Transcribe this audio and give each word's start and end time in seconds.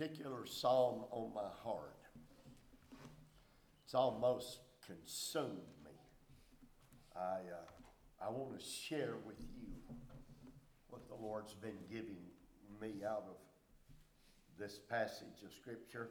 particular 0.00 0.46
psalm 0.46 1.04
on 1.10 1.30
my 1.34 1.48
heart. 1.62 1.98
It's 3.84 3.94
almost 3.94 4.60
consumed 4.86 5.58
me. 5.84 5.90
I, 7.14 7.20
uh, 7.20 8.26
I 8.26 8.30
want 8.30 8.58
to 8.58 8.64
share 8.64 9.16
with 9.26 9.36
you 9.40 9.74
what 10.88 11.06
the 11.06 11.14
Lord's 11.14 11.52
been 11.52 11.76
giving 11.90 12.16
me 12.80 13.04
out 13.04 13.24
of 13.28 13.36
this 14.58 14.78
passage 14.88 15.42
of 15.44 15.52
Scripture. 15.52 16.08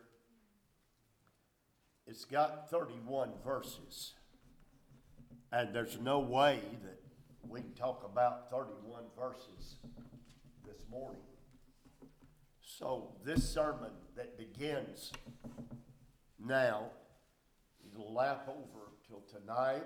It's 2.06 2.26
got 2.26 2.70
31 2.70 3.32
verses, 3.44 4.14
and 5.52 5.74
there's 5.74 5.98
no 6.00 6.20
way 6.20 6.60
that 6.84 7.02
we 7.50 7.62
can 7.62 7.74
talk 7.74 8.04
about 8.06 8.52
31 8.52 9.06
verses 9.18 9.78
this 10.64 10.78
morning. 10.92 11.22
So, 12.80 13.10
this 13.26 13.44
sermon 13.44 13.92
that 14.16 14.38
begins 14.38 15.12
now, 16.40 16.86
it'll 17.86 18.14
lap 18.14 18.48
over 18.48 18.86
till 19.06 19.20
tonight. 19.30 19.84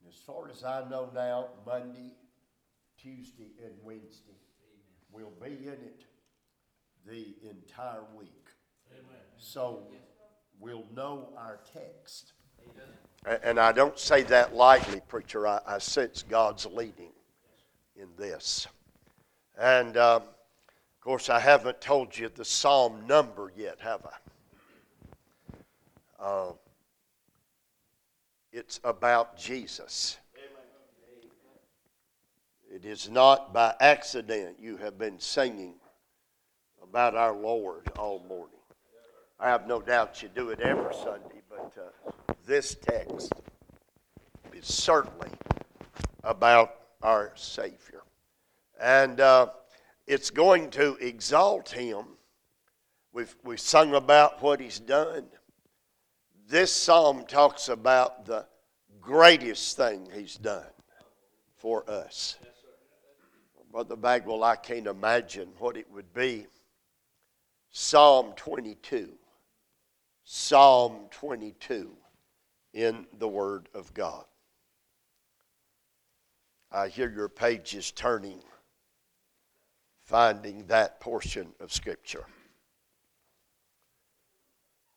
And 0.00 0.08
as 0.08 0.14
far 0.14 0.48
as 0.48 0.64
I 0.64 0.88
know 0.88 1.10
now, 1.14 1.48
Monday, 1.66 2.14
Tuesday, 2.96 3.50
and 3.62 3.74
Wednesday, 3.82 4.38
we'll 5.12 5.34
be 5.44 5.66
in 5.66 5.74
it 5.74 6.06
the 7.06 7.36
entire 7.50 8.04
week. 8.16 8.46
Amen. 8.90 9.20
So, 9.36 9.88
we'll 10.58 10.86
know 10.94 11.34
our 11.36 11.60
text. 11.70 12.32
And 13.42 13.60
I 13.60 13.72
don't 13.72 13.98
say 13.98 14.22
that 14.22 14.54
lightly, 14.54 15.02
preacher. 15.06 15.46
I, 15.46 15.60
I 15.66 15.78
sense 15.80 16.24
God's 16.26 16.64
leading 16.64 17.12
in 17.94 18.08
this. 18.16 18.66
And. 19.58 19.98
Um, 19.98 20.22
of 20.22 20.35
course, 21.06 21.30
I 21.30 21.38
haven't 21.38 21.80
told 21.80 22.18
you 22.18 22.28
the 22.28 22.44
psalm 22.44 23.06
number 23.06 23.52
yet, 23.56 23.78
have 23.78 24.04
I? 26.18 26.24
Uh, 26.24 26.52
it's 28.52 28.80
about 28.82 29.38
Jesus. 29.38 30.18
It 32.68 32.84
is 32.84 33.08
not 33.08 33.54
by 33.54 33.76
accident 33.80 34.56
you 34.60 34.78
have 34.78 34.98
been 34.98 35.20
singing 35.20 35.74
about 36.82 37.14
our 37.14 37.36
Lord 37.36 37.88
all 37.96 38.18
morning. 38.28 38.58
I 39.38 39.48
have 39.48 39.68
no 39.68 39.80
doubt 39.80 40.24
you 40.24 40.28
do 40.34 40.48
it 40.48 40.58
every 40.58 40.92
Sunday, 40.92 41.40
but 41.48 41.72
uh, 41.78 42.32
this 42.44 42.74
text 42.74 43.32
is 44.52 44.66
certainly 44.66 45.30
about 46.24 46.74
our 47.00 47.30
Savior. 47.36 48.02
And 48.80 49.20
uh, 49.20 49.50
it's 50.06 50.30
going 50.30 50.70
to 50.70 50.94
exalt 50.96 51.70
him. 51.70 52.04
We've, 53.12 53.34
we've 53.42 53.60
sung 53.60 53.94
about 53.94 54.42
what 54.42 54.60
he's 54.60 54.78
done. 54.78 55.24
This 56.48 56.72
psalm 56.72 57.24
talks 57.26 57.68
about 57.68 58.26
the 58.26 58.46
greatest 59.00 59.76
thing 59.76 60.08
he's 60.14 60.36
done 60.36 60.64
for 61.56 61.88
us. 61.90 62.36
Brother 63.72 63.96
Bagwell, 63.96 64.44
I 64.44 64.56
can't 64.56 64.86
imagine 64.86 65.48
what 65.58 65.76
it 65.76 65.90
would 65.90 66.12
be. 66.14 66.46
Psalm 67.70 68.32
22. 68.36 69.12
Psalm 70.24 71.08
22 71.10 71.90
in 72.72 73.06
the 73.18 73.28
Word 73.28 73.68
of 73.74 73.92
God. 73.92 74.24
I 76.72 76.88
hear 76.88 77.10
your 77.10 77.28
pages 77.28 77.90
turning 77.90 78.40
finding 80.06 80.66
that 80.66 81.00
portion 81.00 81.48
of 81.60 81.72
Scripture. 81.72 82.24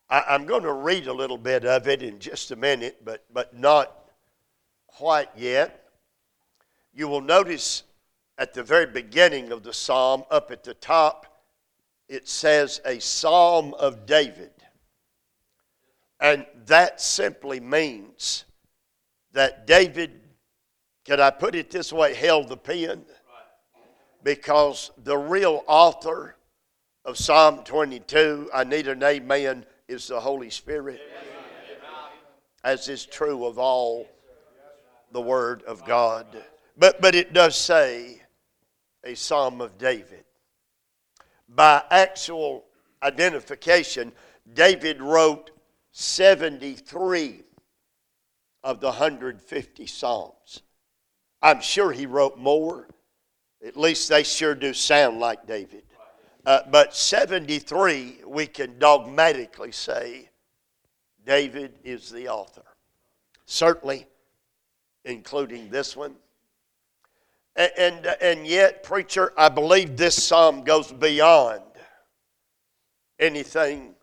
I, 0.10 0.36
am 0.36 0.46
going 0.46 0.64
to 0.64 0.74
read 0.74 1.08
a 1.08 1.14
little 1.14 1.38
bit 1.38 1.66
of 1.66 1.88
it 1.88 2.02
in 2.02 2.20
just 2.20 2.52
a 2.52 2.56
minute, 2.56 3.04
but, 3.04 3.26
but 3.32 3.56
not 3.56 3.96
quite 4.88 5.30
yet. 5.36 5.86
You 6.94 7.08
will 7.08 7.22
notice 7.22 7.84
at 8.38 8.54
the 8.54 8.64
very 8.64 8.86
beginning 8.86 9.52
of 9.52 9.64
the 9.64 9.74
psalm, 9.74 10.24
up 10.32 10.50
at 10.52 10.64
the 10.64 10.74
top, 10.76 11.44
it 12.08 12.28
says 12.28 12.82
a 12.86 13.00
psalm 13.00 13.74
of 13.76 14.06
David. 14.06 14.52
And 16.20 16.46
that 16.66 17.02
simply 17.02 17.60
means 17.60 18.46
that 19.34 19.68
David, 19.68 20.20
can 21.06 21.20
I 21.20 21.30
put 21.30 21.56
it 21.56 21.70
this 21.70 21.94
way, 21.94 22.14
held 22.14 22.50
the 22.50 22.58
pen? 22.58 23.06
Because 24.24 24.92
the 25.04 25.18
real 25.18 25.64
author 25.68 26.36
of 27.06 27.18
Psalm 27.18 27.64
22, 27.64 28.50
I 28.54 28.64
need 28.64 28.88
an 28.88 29.04
amen, 29.04 29.66
is 29.88 30.08
the 30.08 30.20
Holy 30.20 30.50
Spirit, 30.50 31.02
as 32.64 32.88
is 32.90 33.06
true 33.06 33.46
of 33.46 33.58
all 33.58 34.08
the 35.12 35.22
Word 35.22 35.64
of 35.64 35.86
God. 35.86 36.26
But, 36.78 37.02
but 37.02 37.16
it 37.16 37.34
does 37.34 37.56
say 37.56 38.22
a 39.04 39.16
Psalm 39.16 39.62
of 39.62 39.78
David. 39.78 40.26
By 41.48 41.82
actual 41.90 42.66
identification, 43.02 44.12
David 44.54 45.02
wrote 45.02 45.52
73 45.92 47.44
of 48.64 48.80
the 48.80 48.88
150 48.88 49.88
Psalms. 49.88 50.62
I'm 51.42 51.62
sure 51.62 51.92
he 51.92 52.06
wrote 52.06 52.38
more 52.38 52.88
at 53.66 53.76
least 53.76 54.10
they 54.10 54.24
sure 54.24 54.56
do 54.56 54.74
sound 54.74 55.20
like 55.20 55.46
David. 55.46 55.84
Uh, 56.46 56.62
but 56.72 56.96
73, 56.96 58.20
we 58.26 58.48
can 58.48 58.80
dogmatically 58.80 59.72
say 59.72 60.30
David 61.26 61.74
is 61.84 62.10
the 62.10 62.30
author. 62.30 62.64
Certainly, 63.46 64.08
including 65.06 65.70
this 65.70 65.96
one. 65.96 66.16
And, 67.56 67.72
and, 67.78 68.06
and 68.22 68.48
yet, 68.48 68.84
preacher, 68.84 69.34
I 69.38 69.50
believe 69.50 69.98
this 69.98 70.22
psalm 70.24 70.64
goes 70.64 70.92
beyond 70.92 71.62
anything 73.20 73.96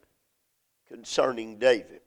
concerning 0.89 1.59
David. 1.59 2.01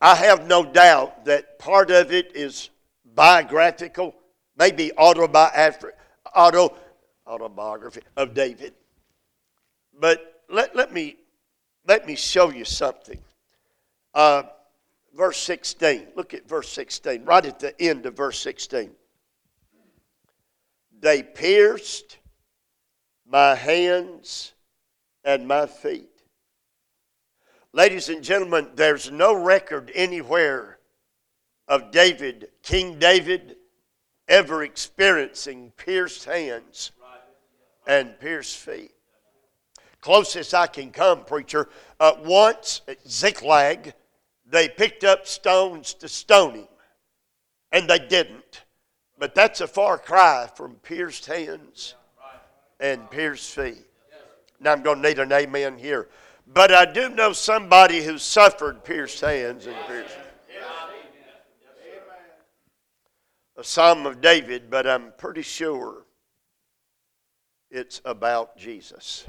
I 0.00 0.14
have 0.14 0.46
no 0.46 0.64
doubt 0.64 1.24
that 1.24 1.58
part 1.58 1.90
of 1.90 2.12
it 2.12 2.36
is 2.36 2.68
biographical, 3.14 4.14
maybe 4.58 4.92
autobiographical 4.98 5.95
auto, 6.34 6.74
autobiography 7.26 8.02
of 8.16 8.34
David. 8.34 8.74
But 9.98 10.42
let, 10.48 10.76
let, 10.76 10.92
me, 10.92 11.16
let 11.86 12.06
me 12.06 12.16
show 12.16 12.50
you 12.50 12.64
something. 12.64 13.18
Uh, 14.14 14.44
verse 15.14 15.38
16. 15.38 16.08
Look 16.14 16.34
at 16.34 16.48
verse 16.48 16.68
16, 16.70 17.24
right 17.24 17.44
at 17.44 17.58
the 17.58 17.80
end 17.80 18.06
of 18.06 18.16
verse 18.16 18.38
16. 18.40 18.90
They 21.00 21.22
pierced 21.22 22.18
my 23.28 23.54
hands 23.54 24.52
and 25.24 25.46
my 25.46 25.66
feet. 25.66 26.10
Ladies 27.72 28.08
and 28.08 28.22
gentlemen, 28.22 28.68
there's 28.74 29.10
no 29.10 29.34
record 29.34 29.92
anywhere 29.94 30.78
of 31.68 31.90
David, 31.90 32.48
King 32.62 32.98
David, 32.98 33.55
ever 34.28 34.62
experiencing 34.62 35.72
pierced 35.76 36.24
hands 36.24 36.92
and 37.86 38.18
pierced 38.18 38.56
feet. 38.56 38.92
Closest 40.00 40.54
I 40.54 40.66
can 40.66 40.90
come, 40.90 41.24
preacher. 41.24 41.68
Uh, 41.98 42.12
once 42.24 42.82
at 42.86 43.08
Ziklag, 43.08 43.94
they 44.48 44.68
picked 44.68 45.04
up 45.04 45.26
stones 45.26 45.94
to 45.94 46.08
stone 46.08 46.54
him, 46.54 46.68
and 47.72 47.88
they 47.88 47.98
didn't. 47.98 48.62
But 49.18 49.34
that's 49.34 49.60
a 49.60 49.66
far 49.66 49.98
cry 49.98 50.48
from 50.54 50.74
pierced 50.76 51.26
hands 51.26 51.94
and 52.78 53.10
pierced 53.10 53.54
feet. 53.54 53.86
Now 54.60 54.72
I'm 54.72 54.82
going 54.82 55.02
to 55.02 55.08
need 55.08 55.18
an 55.18 55.32
amen 55.32 55.78
here. 55.78 56.08
But 56.46 56.72
I 56.72 56.84
do 56.84 57.08
know 57.08 57.32
somebody 57.32 58.02
who 58.02 58.18
suffered 58.18 58.84
pierced 58.84 59.20
hands 59.20 59.66
and 59.66 59.76
pierced 59.86 60.14
feet. 60.14 60.25
A 63.56 63.64
Psalm 63.64 64.04
of 64.06 64.20
David, 64.20 64.70
but 64.70 64.86
I'm 64.86 65.12
pretty 65.16 65.42
sure 65.42 66.04
it's 67.70 68.00
about 68.04 68.56
Jesus. 68.56 69.24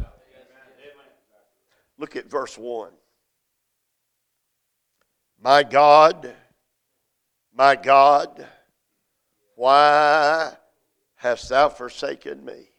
Look 1.97 2.15
at 2.15 2.29
verse 2.29 2.57
1. 2.57 2.91
My 5.41 5.63
God, 5.63 6.33
my 7.55 7.75
God, 7.75 8.45
why 9.55 10.53
hast 11.15 11.49
thou 11.49 11.69
forsaken 11.69 12.43
me? 12.43 12.69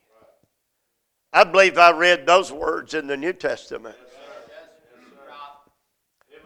I 1.32 1.44
believe 1.44 1.78
I 1.78 1.92
read 1.92 2.26
those 2.26 2.52
words 2.52 2.94
in 2.94 3.06
the 3.06 3.16
New 3.16 3.32
Testament. 3.32 3.96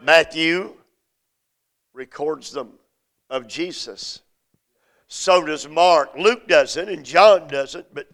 Matthew 0.01 0.73
records 1.93 2.51
them 2.51 2.73
of 3.29 3.47
Jesus. 3.47 4.22
So 5.15 5.45
does 5.45 5.67
Mark. 5.67 6.15
Luke 6.17 6.47
doesn't, 6.47 6.89
and 6.89 7.05
John 7.05 7.47
doesn't, 7.47 7.85
but 7.93 8.07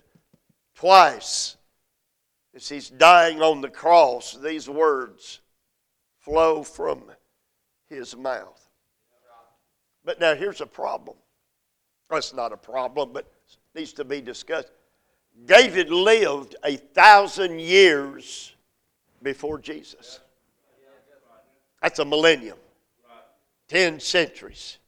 twice 0.76 1.56
as 2.54 2.68
he's 2.68 2.90
dying 2.90 3.42
on 3.42 3.62
the 3.62 3.70
cross, 3.70 4.34
these 4.34 4.68
words 4.68 5.40
flow 6.20 6.62
from 6.62 7.04
his 7.88 8.18
mouth. 8.18 8.70
But 10.04 10.20
now 10.20 10.36
here's 10.36 10.60
a 10.60 10.66
problem. 10.66 11.16
That's 12.10 12.34
not 12.34 12.52
a 12.52 12.58
problem, 12.58 13.14
but 13.14 13.32
needs 13.74 13.94
to 13.94 14.04
be 14.04 14.20
discussed. 14.20 14.74
David 15.46 15.90
lived 15.90 16.58
a 16.66 16.76
thousand 16.76 17.62
years 17.62 18.54
before 19.24 19.58
Jesus. 19.58 20.20
That's 21.82 22.00
a 22.00 22.06
millennium, 22.06 22.58
10 23.70 24.02
centuries. 24.02 24.79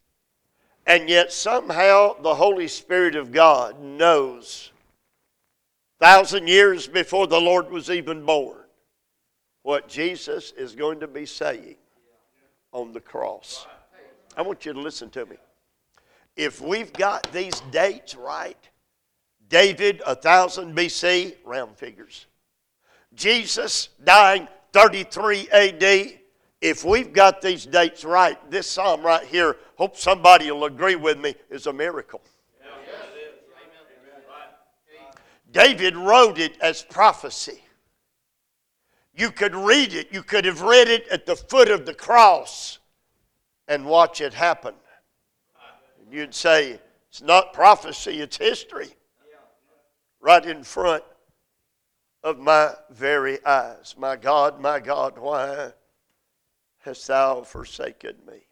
And 0.86 1.10
yet 1.10 1.32
somehow 1.32 2.20
the 2.22 2.36
Holy 2.36 2.68
Spirit 2.68 3.16
of 3.16 3.32
God 3.32 3.80
knows, 3.82 4.72
thousand 6.00 6.48
years 6.48 6.88
before 6.88 7.28
the 7.28 7.40
Lord 7.40 7.70
was 7.70 7.90
even 7.90 8.26
born, 8.26 8.58
what 9.64 9.88
Jesus 9.88 10.52
is 10.58 10.76
going 10.76 11.00
to 11.02 11.08
be 11.08 11.26
saying 11.26 11.76
on 12.72 12.92
the 12.92 13.00
cross. 13.00 13.68
I 14.36 14.42
want 14.42 14.66
you 14.66 14.74
to 14.74 14.80
listen 14.80 15.10
to 15.12 15.26
me. 15.26 15.36
If 16.36 16.62
we've 16.62 16.92
got 16.94 17.32
these 17.32 17.62
dates 17.72 18.16
right, 18.16 18.58
David, 19.50 20.02
1000 20.06 20.76
BC, 20.76 21.36
round 21.46 21.78
figures. 21.78 22.26
Jesus 23.14 23.90
dying 24.04 24.48
33 24.72 25.50
AD. 25.50 26.14
If 26.62 26.86
we've 26.86 27.12
got 27.12 27.42
these 27.42 27.66
dates 27.66 28.06
right, 28.06 28.38
this 28.50 28.68
psalm 28.68 29.04
right 29.04 29.26
here, 29.26 29.58
hope 29.82 29.98
somebody 29.98 30.52
will 30.52 30.66
agree 30.66 30.96
with 30.96 31.18
me, 31.18 31.34
is 31.50 31.66
a 31.66 31.74
miracle. 31.74 32.22
David 35.52 35.98
wrote 35.98 36.38
it 36.38 36.56
as 36.62 36.84
prophecy. 36.84 37.64
You 39.16 39.32
could 39.32 39.56
read 39.56 39.96
it, 39.96 40.10
you 40.12 40.22
could 40.22 40.46
have 40.46 40.62
read 40.62 40.88
it 40.88 41.08
at 41.08 41.26
the 41.26 41.36
foot 41.36 41.72
of 41.72 41.88
the 41.88 41.96
cross 41.96 42.78
and 43.68 43.84
watch 43.84 44.22
it 44.22 44.36
happen. 44.36 44.76
You'd 46.12 46.36
say, 46.36 46.80
it's 47.10 47.24
not 47.24 47.52
prophecy, 47.52 48.22
it's 48.22 48.38
history 48.38 48.90
right 50.20 50.46
in 50.46 50.64
front 50.64 51.04
of 52.24 52.38
my 52.38 52.76
very 52.92 53.44
eyes. 53.48 53.96
My 53.98 54.16
God, 54.16 54.62
my 54.62 54.80
God, 54.80 55.18
why 55.18 55.72
hast 56.82 57.08
thou 57.08 57.42
forsaken 57.42 58.18
me? 58.28 58.44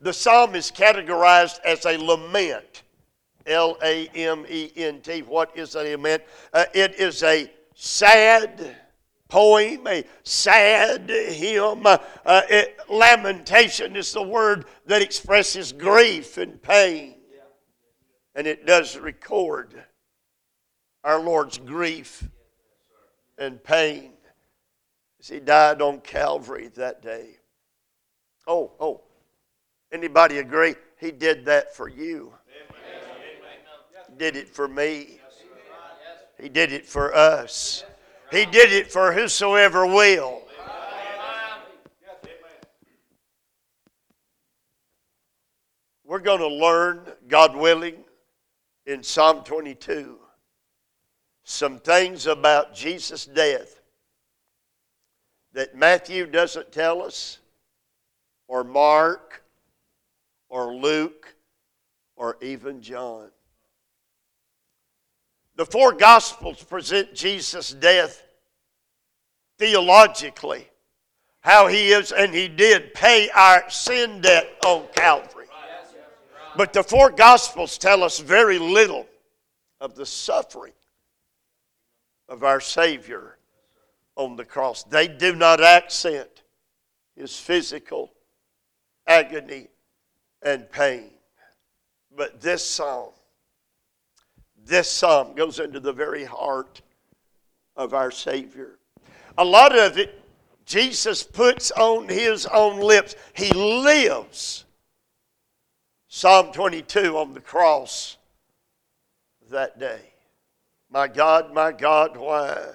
The 0.00 0.12
psalm 0.12 0.54
is 0.54 0.70
categorized 0.70 1.60
as 1.64 1.84
a 1.84 1.96
lament. 1.98 2.82
L 3.46 3.78
A 3.82 4.08
M 4.08 4.44
E 4.48 4.70
N 4.76 5.00
T. 5.00 5.22
What 5.22 5.56
is 5.56 5.74
a 5.74 5.82
lament? 5.82 6.22
Uh, 6.52 6.66
it 6.74 6.94
is 6.96 7.22
a 7.22 7.50
sad 7.74 8.76
poem, 9.28 9.86
a 9.86 10.04
sad 10.22 11.08
hymn. 11.08 11.86
Uh, 11.86 11.98
it, 12.26 12.78
lamentation 12.88 13.96
is 13.96 14.12
the 14.12 14.22
word 14.22 14.66
that 14.86 15.02
expresses 15.02 15.72
grief 15.72 16.38
and 16.38 16.62
pain. 16.62 17.14
And 18.34 18.46
it 18.46 18.66
does 18.66 18.96
record 18.96 19.82
our 21.02 21.18
Lord's 21.18 21.58
grief 21.58 22.28
and 23.36 23.62
pain 23.62 24.12
as 25.20 25.28
he 25.28 25.40
died 25.40 25.82
on 25.82 26.00
Calvary 26.00 26.68
that 26.76 27.02
day. 27.02 27.36
Oh, 28.46 28.72
oh. 28.78 29.02
Anybody 29.92 30.38
agree? 30.38 30.74
He 30.98 31.10
did 31.10 31.44
that 31.46 31.74
for 31.74 31.88
you. 31.88 32.32
Did 34.16 34.36
it 34.36 34.48
for 34.48 34.68
me. 34.68 35.20
He 36.40 36.48
did 36.48 36.72
it 36.72 36.86
for 36.86 37.14
us. 37.14 37.84
He 38.30 38.44
did 38.46 38.72
it 38.72 38.90
for 38.90 39.12
whosoever 39.12 39.86
will. 39.86 40.42
We're 46.04 46.20
going 46.20 46.40
to 46.40 46.48
learn, 46.48 47.02
God 47.28 47.54
willing, 47.54 47.96
in 48.86 49.02
Psalm 49.02 49.44
22 49.44 50.18
some 51.48 51.78
things 51.78 52.26
about 52.26 52.74
Jesus' 52.74 53.24
death 53.24 53.80
that 55.54 55.74
Matthew 55.74 56.26
doesn't 56.26 56.72
tell 56.72 57.02
us, 57.02 57.38
or 58.48 58.62
Mark, 58.64 59.42
or 60.48 60.74
Luke, 60.74 61.34
or 62.16 62.36
even 62.40 62.80
John. 62.80 63.30
The 65.56 65.66
four 65.66 65.92
Gospels 65.92 66.62
present 66.62 67.14
Jesus' 67.14 67.70
death 67.70 68.22
theologically, 69.58 70.68
how 71.40 71.66
he 71.66 71.88
is 71.88 72.12
and 72.12 72.32
he 72.32 72.48
did 72.48 72.94
pay 72.94 73.28
our 73.30 73.68
sin 73.68 74.20
debt 74.20 74.48
on 74.64 74.86
Calvary. 74.94 75.46
But 76.56 76.72
the 76.72 76.82
four 76.82 77.10
Gospels 77.10 77.76
tell 77.76 78.02
us 78.02 78.18
very 78.18 78.58
little 78.58 79.06
of 79.80 79.94
the 79.94 80.06
suffering 80.06 80.72
of 82.28 82.44
our 82.44 82.60
Savior 82.60 83.38
on 84.16 84.36
the 84.36 84.44
cross. 84.44 84.82
They 84.84 85.08
do 85.08 85.34
not 85.34 85.60
accent 85.60 86.42
his 87.16 87.38
physical 87.38 88.12
agony 89.06 89.68
and 90.42 90.70
pain. 90.70 91.10
But 92.16 92.40
this 92.40 92.64
psalm, 92.64 93.10
this 94.64 94.90
psalm 94.90 95.34
goes 95.34 95.58
into 95.58 95.80
the 95.80 95.92
very 95.92 96.24
heart 96.24 96.82
of 97.76 97.94
our 97.94 98.10
Savior. 98.10 98.78
A 99.36 99.44
lot 99.44 99.76
of 99.76 99.98
it, 99.98 100.20
Jesus 100.64 101.22
puts 101.22 101.70
on 101.70 102.08
his 102.08 102.46
own 102.46 102.80
lips. 102.80 103.14
He 103.34 103.50
lives. 103.52 104.64
Psalm 106.08 106.52
22 106.52 107.16
on 107.16 107.34
the 107.34 107.40
cross 107.40 108.16
that 109.50 109.78
day. 109.78 110.00
My 110.90 111.06
God, 111.08 111.52
my 111.52 111.72
God, 111.72 112.16
why 112.16 112.72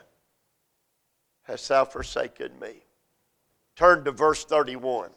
hast 1.44 1.68
thou 1.68 1.86
forsaken 1.86 2.52
me? 2.60 2.84
Turn 3.76 4.04
to 4.06 4.12
verse 4.12 4.46
31. 4.46 5.10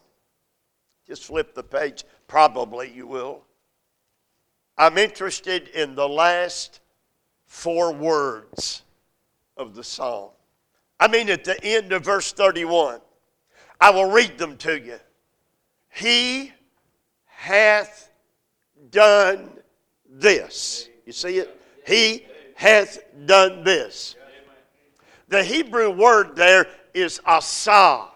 Just 1.06 1.25
flip 1.25 1.54
the 1.54 1.62
page. 1.62 2.04
Probably 2.28 2.90
you 2.90 3.06
will. 3.06 3.43
I'm 4.78 4.99
interested 4.99 5.69
in 5.69 5.94
the 5.94 6.08
last 6.08 6.81
four 7.46 7.93
words 7.93 8.82
of 9.56 9.75
the 9.75 9.84
psalm. 9.84 10.31
I 10.98 11.08
mean, 11.08 11.31
at 11.31 11.44
the 11.44 11.62
end 11.65 11.93
of 11.93 12.05
verse 12.05 12.32
31. 12.32 13.00
I 13.81 13.91
will 13.91 14.10
read 14.10 14.39
them 14.39 14.56
to 14.58 14.79
you. 14.79 14.98
He 15.91 16.53
hath 17.27 18.10
done 18.91 19.50
this. 20.08 20.89
You 21.05 21.12
see 21.12 21.39
it? 21.39 21.60
He 21.86 22.24
hath 22.55 22.98
done 23.27 23.65
this. 23.65 24.17
The 25.29 25.44
Hebrew 25.44 25.91
word 25.91 26.36
there 26.36 26.67
is 26.94 27.20
asa. 27.27 28.06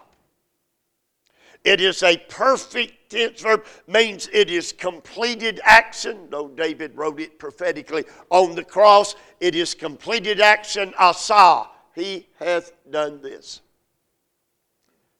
It 1.63 1.79
is 1.79 2.01
a 2.01 2.17
perfect 2.17 2.93
tense 3.11 3.41
verb, 3.41 3.65
means 3.87 4.29
it 4.33 4.49
is 4.49 4.71
completed 4.71 5.59
action. 5.63 6.27
Though 6.29 6.47
David 6.47 6.95
wrote 6.95 7.19
it 7.19 7.37
prophetically 7.37 8.05
on 8.29 8.55
the 8.55 8.63
cross, 8.63 9.15
it 9.39 9.55
is 9.55 9.73
completed 9.73 10.39
action, 10.39 10.93
asa. 10.97 11.67
He 11.93 12.27
hath 12.39 12.71
done 12.89 13.21
this. 13.21 13.61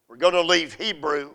We're 0.07 0.17
going 0.17 0.33
to 0.33 0.41
leave 0.41 0.73
Hebrew 0.73 1.31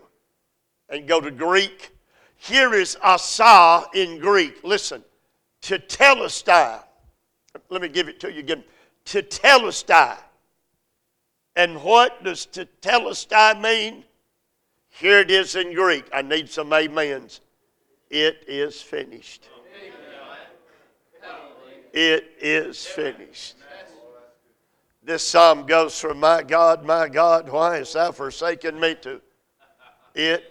and 0.89 1.07
go 1.07 1.21
to 1.21 1.31
Greek. 1.31 1.93
Here 2.37 2.75
is 2.75 2.97
asa 3.03 3.85
in 3.95 4.19
Greek. 4.19 4.63
Listen, 4.65 5.05
to 5.63 5.79
tetelestai 5.79 6.83
let 7.69 7.83
me 7.83 7.89
give 7.89 8.09
it 8.09 8.21
to 8.21 8.33
you 8.33 8.41
again. 8.41 8.65
Tetelestai. 9.05 10.17
And 11.55 11.83
what 11.83 12.23
does 12.23 12.47
tetelestai 12.47 13.61
mean? 13.61 14.05
Here 14.99 15.21
it 15.21 15.31
is 15.31 15.55
in 15.57 15.75
Greek. 15.75 16.05
I 16.13 16.23
need 16.23 16.49
some 16.49 16.73
amens. 16.73 17.41
It 18.11 18.45
is 18.47 18.81
finished. 18.81 19.49
It 21.93 22.33
is 22.41 22.85
finished. 22.85 23.57
This 25.03 25.23
psalm 25.23 25.67
goes 25.67 25.99
from 25.99 26.19
my 26.19 26.43
God, 26.43 26.85
my 26.85 27.09
God, 27.09 27.49
why 27.49 27.77
hast 27.77 27.95
thou 27.95 28.11
forsaken 28.11 28.79
me 28.79 28.97
to 29.03 29.21
it 30.17 30.51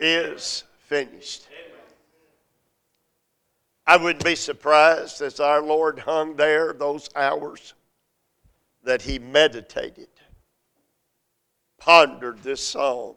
is 0.00 0.64
finished. 0.88 1.46
I 3.86 3.96
wouldn't 3.96 4.24
be 4.24 4.34
surprised 4.34 5.22
as 5.22 5.38
our 5.38 5.62
Lord 5.62 6.00
hung 6.00 6.36
there 6.36 6.72
those 6.72 7.08
hours 7.14 7.74
that 8.82 9.02
he 9.02 9.18
meditated, 9.18 10.08
pondered 11.84 12.40
this 12.44 12.64
psalm 12.64 13.16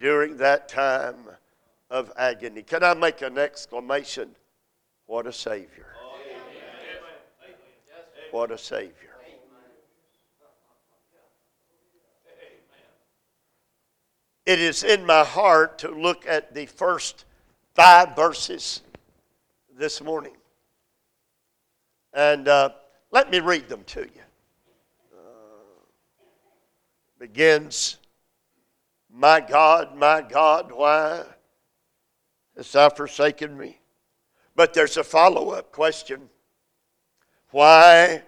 during 0.00 0.38
that 0.38 0.70
time 0.70 1.16
of 1.90 2.10
agony. 2.16 2.62
Can 2.62 2.82
I 2.82 2.94
make 2.94 3.20
an 3.20 3.36
exclamation? 3.36 4.30
What 5.04 5.26
a 5.26 5.32
Savior! 5.32 5.86
What 8.30 8.50
a 8.50 8.56
Savior! 8.56 8.94
It 14.46 14.58
is 14.58 14.82
in 14.82 15.04
my 15.04 15.22
heart 15.22 15.78
to 15.80 15.90
look 15.90 16.26
at 16.26 16.54
the 16.54 16.64
first 16.64 17.26
five 17.74 18.16
verses 18.16 18.80
this 19.76 20.00
morning. 20.00 20.32
And 22.14 22.48
uh, 22.48 22.70
let 23.10 23.30
me 23.30 23.40
read 23.40 23.68
them 23.68 23.84
to 23.88 24.00
you. 24.00 24.22
Begins, 27.22 27.98
My 29.08 29.38
God, 29.38 29.94
my 29.94 30.22
God, 30.22 30.72
why 30.72 31.22
hast 32.56 32.72
thou 32.72 32.88
forsaken 32.88 33.56
me? 33.56 33.78
But 34.56 34.74
there's 34.74 34.96
a 34.96 35.04
follow 35.04 35.50
up 35.50 35.70
question 35.70 36.28
Why 37.52 38.24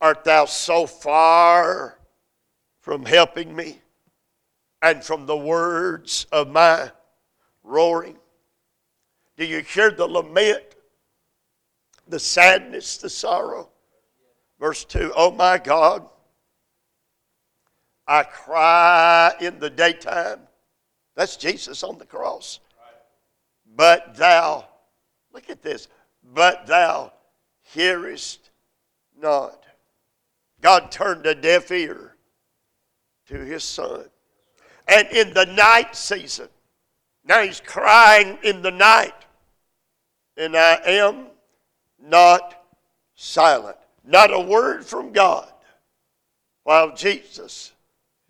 art 0.00 0.24
thou 0.24 0.46
so 0.46 0.88
far 0.88 2.00
from 2.80 3.04
helping 3.04 3.54
me 3.54 3.78
and 4.82 5.04
from 5.04 5.26
the 5.26 5.36
words 5.36 6.26
of 6.32 6.48
my 6.50 6.90
roaring? 7.62 8.18
Do 9.36 9.44
you 9.44 9.60
hear 9.60 9.92
the 9.92 10.08
lament, 10.08 10.64
the 12.08 12.18
sadness, 12.18 12.96
the 12.96 13.08
sorrow? 13.08 13.68
Verse 14.58 14.84
2 14.84 15.12
Oh 15.14 15.30
my 15.30 15.58
God, 15.58 16.08
I 18.06 18.22
cry 18.24 19.34
in 19.40 19.58
the 19.58 19.70
daytime. 19.70 20.40
That's 21.16 21.36
Jesus 21.36 21.82
on 21.82 21.98
the 21.98 22.04
cross. 22.04 22.60
But 23.76 24.16
thou, 24.16 24.66
look 25.32 25.50
at 25.50 25.62
this, 25.62 25.88
but 26.34 26.66
thou 26.66 27.12
hearest 27.62 28.50
not. 29.20 29.64
God 30.60 30.90
turned 30.90 31.26
a 31.26 31.34
deaf 31.34 31.70
ear 31.70 32.16
to 33.28 33.38
his 33.38 33.64
son. 33.64 34.04
And 34.86 35.08
in 35.08 35.32
the 35.32 35.46
night 35.46 35.96
season, 35.96 36.48
now 37.24 37.42
he's 37.42 37.60
crying 37.60 38.38
in 38.42 38.60
the 38.60 38.70
night, 38.70 39.14
and 40.36 40.54
I 40.56 40.78
am 40.86 41.28
not 41.98 42.62
silent. 43.14 43.78
Not 44.04 44.32
a 44.32 44.40
word 44.40 44.84
from 44.84 45.12
God 45.12 45.50
while 46.64 46.94
Jesus 46.94 47.72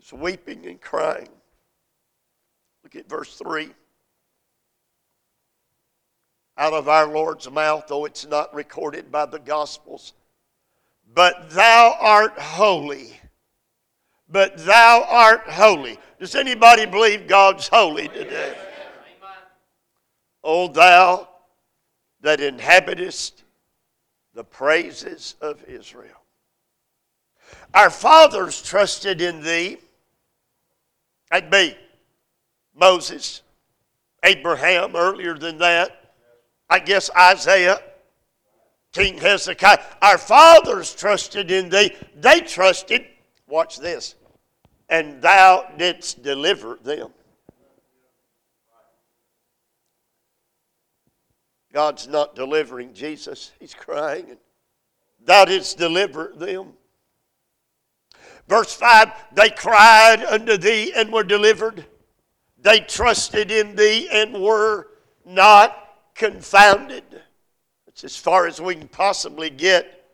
is 0.04 0.12
weeping 0.12 0.66
and 0.66 0.80
crying. 0.80 1.28
Look 2.82 2.96
at 2.96 3.08
verse 3.08 3.36
3 3.36 3.70
out 6.56 6.72
of 6.72 6.88
our 6.88 7.06
Lord's 7.06 7.50
mouth, 7.50 7.86
though 7.88 8.04
it's 8.04 8.26
not 8.26 8.54
recorded 8.54 9.10
by 9.10 9.26
the 9.26 9.38
Gospels. 9.38 10.12
But 11.12 11.50
thou 11.50 11.96
art 12.00 12.38
holy. 12.38 13.20
But 14.28 14.58
thou 14.58 15.04
art 15.08 15.42
holy. 15.48 15.98
Does 16.18 16.34
anybody 16.34 16.86
believe 16.86 17.26
God's 17.26 17.68
holy 17.68 18.08
today? 18.08 18.56
O 20.42 20.68
thou 20.68 21.28
that 22.20 22.40
inhabitest 22.40 23.42
the 24.34 24.44
praises 24.44 25.36
of 25.40 25.62
Israel. 25.64 26.22
Our 27.72 27.90
fathers 27.90 28.62
trusted 28.62 29.20
in 29.20 29.42
thee. 29.42 29.78
That'd 31.34 31.50
be 31.50 31.76
Moses, 32.76 33.42
Abraham, 34.22 34.94
earlier 34.94 35.36
than 35.36 35.58
that. 35.58 36.12
I 36.70 36.78
guess 36.78 37.10
Isaiah, 37.10 37.82
King 38.92 39.18
Hezekiah. 39.18 39.80
Our 40.00 40.16
fathers 40.16 40.94
trusted 40.94 41.50
in 41.50 41.70
thee. 41.70 41.90
They 42.14 42.38
trusted, 42.38 43.06
watch 43.48 43.80
this, 43.80 44.14
and 44.88 45.20
thou 45.20 45.72
didst 45.76 46.22
deliver 46.22 46.78
them. 46.80 47.10
God's 51.72 52.06
not 52.06 52.36
delivering 52.36 52.94
Jesus. 52.94 53.50
He's 53.58 53.74
crying. 53.74 54.36
Thou 55.24 55.46
didst 55.46 55.78
deliver 55.78 56.32
them. 56.36 56.74
Verse 58.48 58.74
5 58.74 59.08
They 59.32 59.50
cried 59.50 60.24
unto 60.24 60.56
thee 60.56 60.92
and 60.94 61.12
were 61.12 61.24
delivered. 61.24 61.84
They 62.60 62.80
trusted 62.80 63.50
in 63.50 63.76
thee 63.76 64.08
and 64.10 64.42
were 64.42 64.88
not 65.24 65.76
confounded. 66.14 67.04
It's 67.86 68.04
as 68.04 68.16
far 68.16 68.46
as 68.46 68.60
we 68.60 68.74
can 68.74 68.88
possibly 68.88 69.50
get 69.50 70.04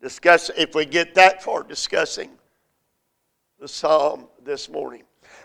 discuss 0.00 0.50
if 0.56 0.74
we 0.74 0.84
get 0.84 1.14
that 1.14 1.42
far 1.42 1.62
discussing 1.62 2.30
the 3.58 3.66
psalm 3.66 4.28
this 4.44 4.68
morning. 4.68 5.02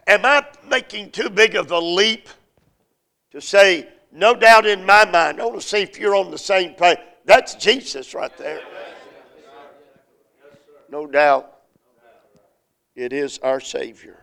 Am 0.07 0.25
I 0.25 0.45
making 0.67 1.11
too 1.11 1.29
big 1.29 1.55
of 1.55 1.71
a 1.71 1.79
leap 1.79 2.29
to 3.31 3.41
say, 3.41 3.87
no 4.11 4.35
doubt 4.35 4.67
in 4.67 4.85
my 4.85 5.05
mind, 5.05 5.41
I 5.41 5.45
want 5.45 5.59
to 5.59 5.67
see 5.67 5.79
if 5.79 5.97
you're 5.97 6.15
on 6.15 6.29
the 6.29 6.37
same 6.37 6.73
page. 6.75 6.99
That's 7.25 7.55
Jesus 7.55 8.13
right 8.13 8.35
there. 8.37 8.61
No 10.89 11.07
doubt. 11.07 11.52
It 12.95 13.13
is 13.13 13.39
our 13.39 13.59
Savior. 13.59 14.19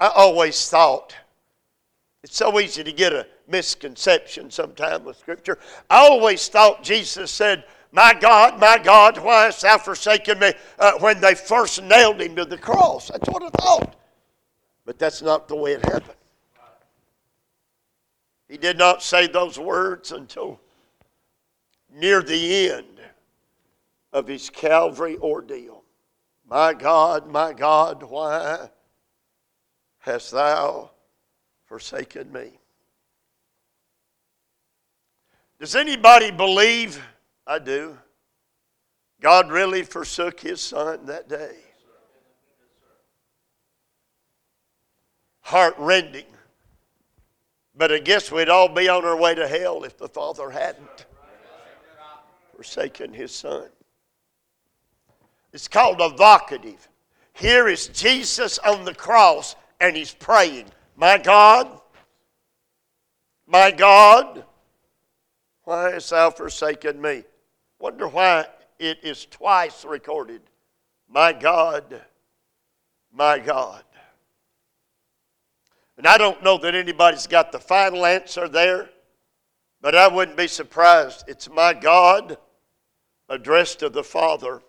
I 0.00 0.08
always 0.08 0.68
thought 0.68 1.14
it's 2.22 2.36
so 2.36 2.58
easy 2.58 2.82
to 2.82 2.92
get 2.92 3.12
a 3.12 3.26
misconception 3.46 4.50
sometimes 4.50 5.04
with 5.04 5.18
Scripture. 5.18 5.58
I 5.90 5.98
always 5.98 6.48
thought 6.48 6.82
Jesus 6.82 7.30
said, 7.30 7.64
My 7.92 8.14
God, 8.14 8.58
my 8.58 8.78
God, 8.78 9.18
why 9.18 9.44
hast 9.44 9.62
thou 9.62 9.76
forsaken 9.76 10.38
me? 10.38 10.52
Uh, 10.78 10.92
when 11.00 11.20
they 11.20 11.34
first 11.34 11.82
nailed 11.82 12.20
him 12.20 12.34
to 12.36 12.46
the 12.46 12.56
cross. 12.56 13.08
That's 13.08 13.28
what 13.28 13.42
I 13.42 13.50
thought. 13.50 13.96
But 14.86 14.98
that's 14.98 15.22
not 15.22 15.48
the 15.48 15.56
way 15.56 15.72
it 15.72 15.84
happened. 15.84 16.16
He 18.48 18.56
did 18.56 18.78
not 18.78 19.02
say 19.02 19.26
those 19.26 19.58
words 19.58 20.12
until 20.12 20.60
near 21.92 22.22
the 22.22 22.70
end 22.70 22.93
of 24.14 24.26
his 24.26 24.48
Calvary 24.48 25.18
ordeal. 25.18 25.84
My 26.48 26.72
God, 26.72 27.30
my 27.30 27.52
God, 27.52 28.02
why 28.02 28.70
hast 29.98 30.30
thou 30.30 30.90
forsaken 31.64 32.30
me. 32.30 32.52
Does 35.58 35.74
anybody 35.74 36.30
believe? 36.30 37.02
I 37.46 37.58
do. 37.58 37.96
God 39.20 39.50
really 39.50 39.82
forsook 39.82 40.40
his 40.40 40.60
son 40.60 41.06
that 41.06 41.28
day. 41.28 41.56
Heart 45.40 45.74
rending. 45.78 46.26
But 47.74 47.90
I 47.90 47.98
guess 47.98 48.30
we'd 48.30 48.48
all 48.48 48.68
be 48.68 48.88
on 48.88 49.04
our 49.04 49.16
way 49.16 49.34
to 49.34 49.48
hell 49.48 49.84
if 49.84 49.96
the 49.96 50.08
Father 50.08 50.50
hadn't 50.50 51.06
forsaken 52.54 53.12
his 53.12 53.34
son. 53.34 53.68
It's 55.54 55.68
called 55.68 56.00
a 56.00 56.08
vocative. 56.10 56.88
Here 57.32 57.68
is 57.68 57.86
Jesus 57.86 58.58
on 58.58 58.84
the 58.84 58.92
cross 58.92 59.54
and 59.80 59.96
he's 59.96 60.12
praying. 60.12 60.66
My 60.96 61.16
God, 61.16 61.80
my 63.46 63.70
God, 63.70 64.44
why 65.62 65.92
hast 65.92 66.10
thou 66.10 66.30
forsaken 66.30 67.00
me? 67.00 67.22
Wonder 67.78 68.08
why 68.08 68.46
it 68.80 68.98
is 69.04 69.26
twice 69.26 69.84
recorded. 69.84 70.42
My 71.08 71.32
God, 71.32 72.02
my 73.12 73.38
God. 73.38 73.84
And 75.96 76.04
I 76.04 76.18
don't 76.18 76.42
know 76.42 76.58
that 76.58 76.74
anybody's 76.74 77.28
got 77.28 77.52
the 77.52 77.60
final 77.60 78.04
answer 78.04 78.48
there, 78.48 78.90
but 79.80 79.94
I 79.94 80.08
wouldn't 80.08 80.36
be 80.36 80.48
surprised. 80.48 81.24
It's 81.28 81.48
my 81.48 81.74
God 81.74 82.38
addressed 83.28 83.78
to 83.78 83.88
the 83.88 84.02
Father, 84.02 84.60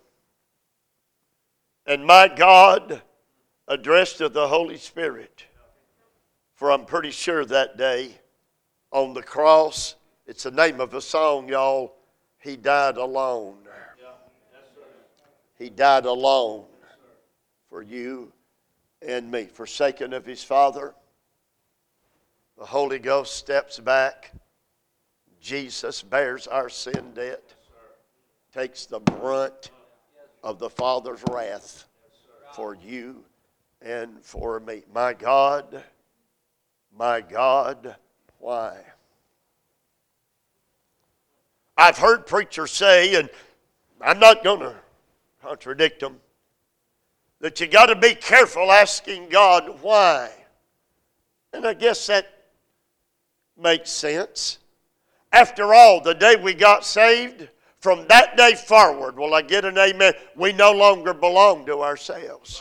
and 1.86 2.04
my 2.04 2.28
God 2.28 3.02
addressed 3.68 4.18
to 4.18 4.28
the 4.28 4.48
Holy 4.48 4.76
Spirit. 4.76 5.44
For 6.54 6.72
I'm 6.72 6.84
pretty 6.84 7.10
sure 7.10 7.44
that 7.44 7.76
day 7.76 8.12
on 8.90 9.14
the 9.14 9.22
cross, 9.22 9.94
it's 10.26 10.44
the 10.44 10.50
name 10.50 10.80
of 10.80 10.94
a 10.94 11.00
song, 11.00 11.48
y'all. 11.48 11.94
He 12.38 12.56
died 12.56 12.96
alone. 12.96 13.56
He 15.58 15.70
died 15.70 16.06
alone 16.06 16.64
for 17.68 17.82
you 17.82 18.32
and 19.06 19.30
me. 19.30 19.44
Forsaken 19.44 20.12
of 20.12 20.26
his 20.26 20.42
Father, 20.42 20.94
the 22.58 22.64
Holy 22.64 22.98
Ghost 22.98 23.34
steps 23.34 23.78
back. 23.78 24.32
Jesus 25.40 26.02
bears 26.02 26.46
our 26.46 26.68
sin 26.68 27.12
debt, 27.14 27.54
takes 28.52 28.86
the 28.86 28.98
brunt 28.98 29.70
of 30.46 30.58
the 30.58 30.70
Father's 30.70 31.22
wrath 31.30 31.84
for 32.54 32.74
you 32.74 33.24
and 33.82 34.22
for 34.22 34.60
me. 34.60 34.82
My 34.94 35.12
God 35.12 35.82
my 36.98 37.20
God, 37.20 37.94
why? 38.38 38.78
I've 41.76 41.98
heard 41.98 42.26
preachers 42.26 42.70
say, 42.70 43.14
and 43.16 43.28
I'm 44.00 44.18
not 44.18 44.42
going 44.42 44.60
to 44.60 44.74
contradict 45.42 46.00
them, 46.00 46.20
that 47.40 47.60
you 47.60 47.66
got 47.66 47.86
to 47.86 47.96
be 47.96 48.14
careful 48.14 48.72
asking 48.72 49.28
God 49.28 49.82
why. 49.82 50.30
And 51.52 51.66
I 51.66 51.74
guess 51.74 52.06
that 52.06 52.26
makes 53.60 53.90
sense. 53.90 54.58
After 55.32 55.74
all, 55.74 56.00
the 56.00 56.14
day 56.14 56.36
we 56.36 56.54
got 56.54 56.84
saved, 56.84 57.48
from 57.86 58.04
that 58.08 58.36
day 58.36 58.52
forward, 58.56 59.16
will 59.16 59.32
I 59.32 59.42
get 59.42 59.64
an 59.64 59.78
amen? 59.78 60.12
We 60.34 60.52
no 60.52 60.72
longer 60.72 61.14
belong 61.14 61.66
to 61.66 61.82
ourselves. 61.82 62.60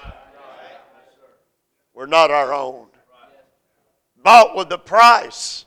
We're 1.95 2.05
not 2.05 2.29
our 2.29 2.53
own. 2.53 2.85
Bought 4.23 4.55
with 4.55 4.69
the 4.69 4.77
price, 4.77 5.65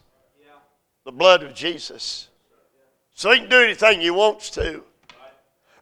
the 1.05 1.11
blood 1.11 1.43
of 1.43 1.57
Jesus. 1.57 2.29
So 3.17 3.33
he 3.33 3.41
can 3.41 3.49
do 3.49 3.57
anything 3.57 4.01
he 4.01 4.13
wants 4.13 4.51
to. 4.51 4.85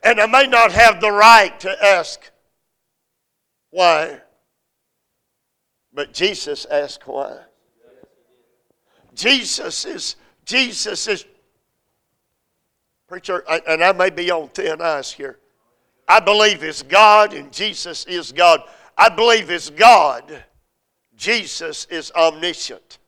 And 0.02 0.21
I 0.21 0.26
may 0.26 0.47
not 0.47 0.73
have 0.73 1.02
the 1.02 1.12
right 1.12 1.61
to 1.61 1.85
ask 1.85 2.30
why, 3.68 4.23
but 5.92 6.14
Jesus 6.14 6.64
asked 6.71 7.06
why. 7.06 7.40
Jesus 9.14 9.85
is 9.85 10.16
Jesus 10.47 11.06
is 11.09 11.26
preacher, 13.09 13.45
and 13.67 13.83
I 13.83 13.93
may 13.93 14.11
be 14.11 14.31
on 14.31 14.49
thin 14.49 14.81
ice 14.81 15.13
here. 15.13 15.39
I 16.09 16.21
believe 16.21 16.63
it's 16.63 16.83
God 16.83 17.35
and 17.35 17.53
Jesus 17.53 18.05
is 18.07 18.33
God. 18.33 18.61
I 18.97 19.09
believe 19.09 19.51
it's 19.51 19.71
God. 19.71 20.45
Jesus 21.17 21.87
is 21.91 22.13
omniscient. 22.13 22.99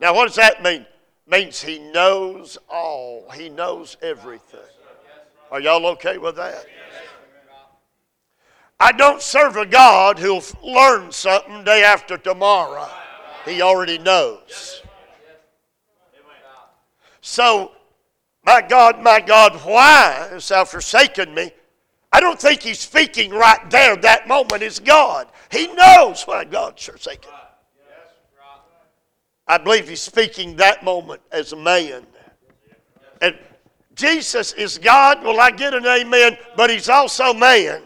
Now, 0.00 0.14
what 0.14 0.26
does 0.26 0.36
that 0.36 0.62
mean? 0.62 0.86
means 1.26 1.60
he 1.60 1.78
knows 1.78 2.58
all. 2.68 3.28
He 3.34 3.48
knows 3.48 3.96
everything. 4.02 4.60
Are 5.50 5.60
y'all 5.60 5.86
okay 5.86 6.18
with 6.18 6.36
that? 6.36 6.66
I 8.78 8.92
don't 8.92 9.22
serve 9.22 9.56
a 9.56 9.64
God 9.64 10.18
who'll 10.18 10.42
learn 10.62 11.10
something 11.10 11.64
day 11.64 11.82
after 11.82 12.18
tomorrow. 12.18 12.88
He 13.44 13.62
already 13.62 13.98
knows. 13.98 14.82
So, 17.22 17.72
my 18.46 18.62
God, 18.62 19.02
my 19.02 19.20
God, 19.20 19.54
why 19.64 20.28
hast 20.30 20.50
thou 20.50 20.64
forsaken 20.64 21.34
me? 21.34 21.50
I 22.12 22.20
don't 22.20 22.40
think 22.40 22.62
he's 22.62 22.78
speaking 22.78 23.32
right 23.32 23.68
there 23.70 23.96
that 23.96 24.28
moment 24.28 24.62
is 24.62 24.78
God. 24.78 25.26
He 25.50 25.66
knows 25.74 26.22
why 26.22 26.44
God's 26.44 26.84
forsaken. 26.84 27.30
I 29.48 29.58
believe 29.58 29.88
he's 29.88 30.00
speaking 30.00 30.56
that 30.56 30.84
moment 30.84 31.20
as 31.32 31.52
a 31.52 31.56
man. 31.56 32.06
And 33.20 33.36
Jesus 33.94 34.52
is 34.52 34.78
God. 34.78 35.22
Will 35.24 35.40
I 35.40 35.50
get 35.50 35.74
an 35.74 35.86
amen? 35.86 36.38
But 36.56 36.70
he's 36.70 36.88
also 36.88 37.32
man. 37.34 37.82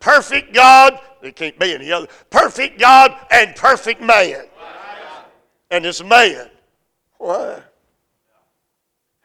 Perfect 0.00 0.52
God. 0.52 1.00
There 1.22 1.32
can't 1.32 1.58
be 1.58 1.74
any 1.74 1.90
other. 1.90 2.06
Perfect 2.30 2.78
God 2.78 3.16
and 3.30 3.54
perfect 3.56 4.00
man. 4.00 4.44
And 5.70 5.84
as 5.86 6.02
man. 6.02 6.50
Why 7.18 7.62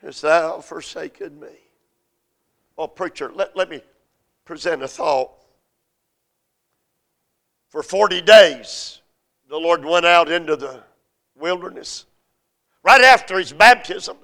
hast 0.01 0.21
thou 0.21 0.61
forsaken 0.61 1.39
me? 1.39 1.47
Oh, 2.77 2.87
preacher, 2.87 3.31
let, 3.33 3.55
let 3.55 3.69
me 3.69 3.81
present 4.45 4.83
a 4.83 4.87
thought. 4.87 5.31
For 7.69 7.83
40 7.83 8.21
days, 8.21 9.01
the 9.49 9.57
Lord 9.57 9.85
went 9.85 10.05
out 10.05 10.29
into 10.29 10.55
the 10.55 10.81
wilderness 11.35 12.05
right 12.83 13.01
after 13.01 13.37
his 13.37 13.53
baptism 13.53 14.17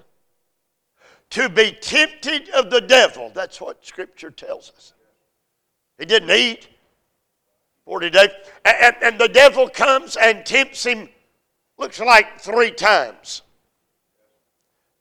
to 1.30 1.50
be 1.50 1.72
tempted 1.72 2.50
of 2.50 2.70
the 2.70 2.82
devil. 2.82 3.32
That's 3.34 3.60
what 3.60 3.86
Scripture 3.86 4.32
tells 4.32 4.72
us. 4.76 4.94
He 5.98 6.06
didn't 6.06 6.32
eat 6.32 6.68
40 7.86 8.10
days. 8.10 8.30
And, 8.66 8.96
and 9.02 9.20
the 9.20 9.28
devil 9.28 9.68
comes 9.68 10.16
and 10.16 10.46
tempts 10.46 10.86
him, 10.86 11.10
looks 11.78 12.00
like 12.00 12.40
three 12.40 12.72
times. 12.72 13.42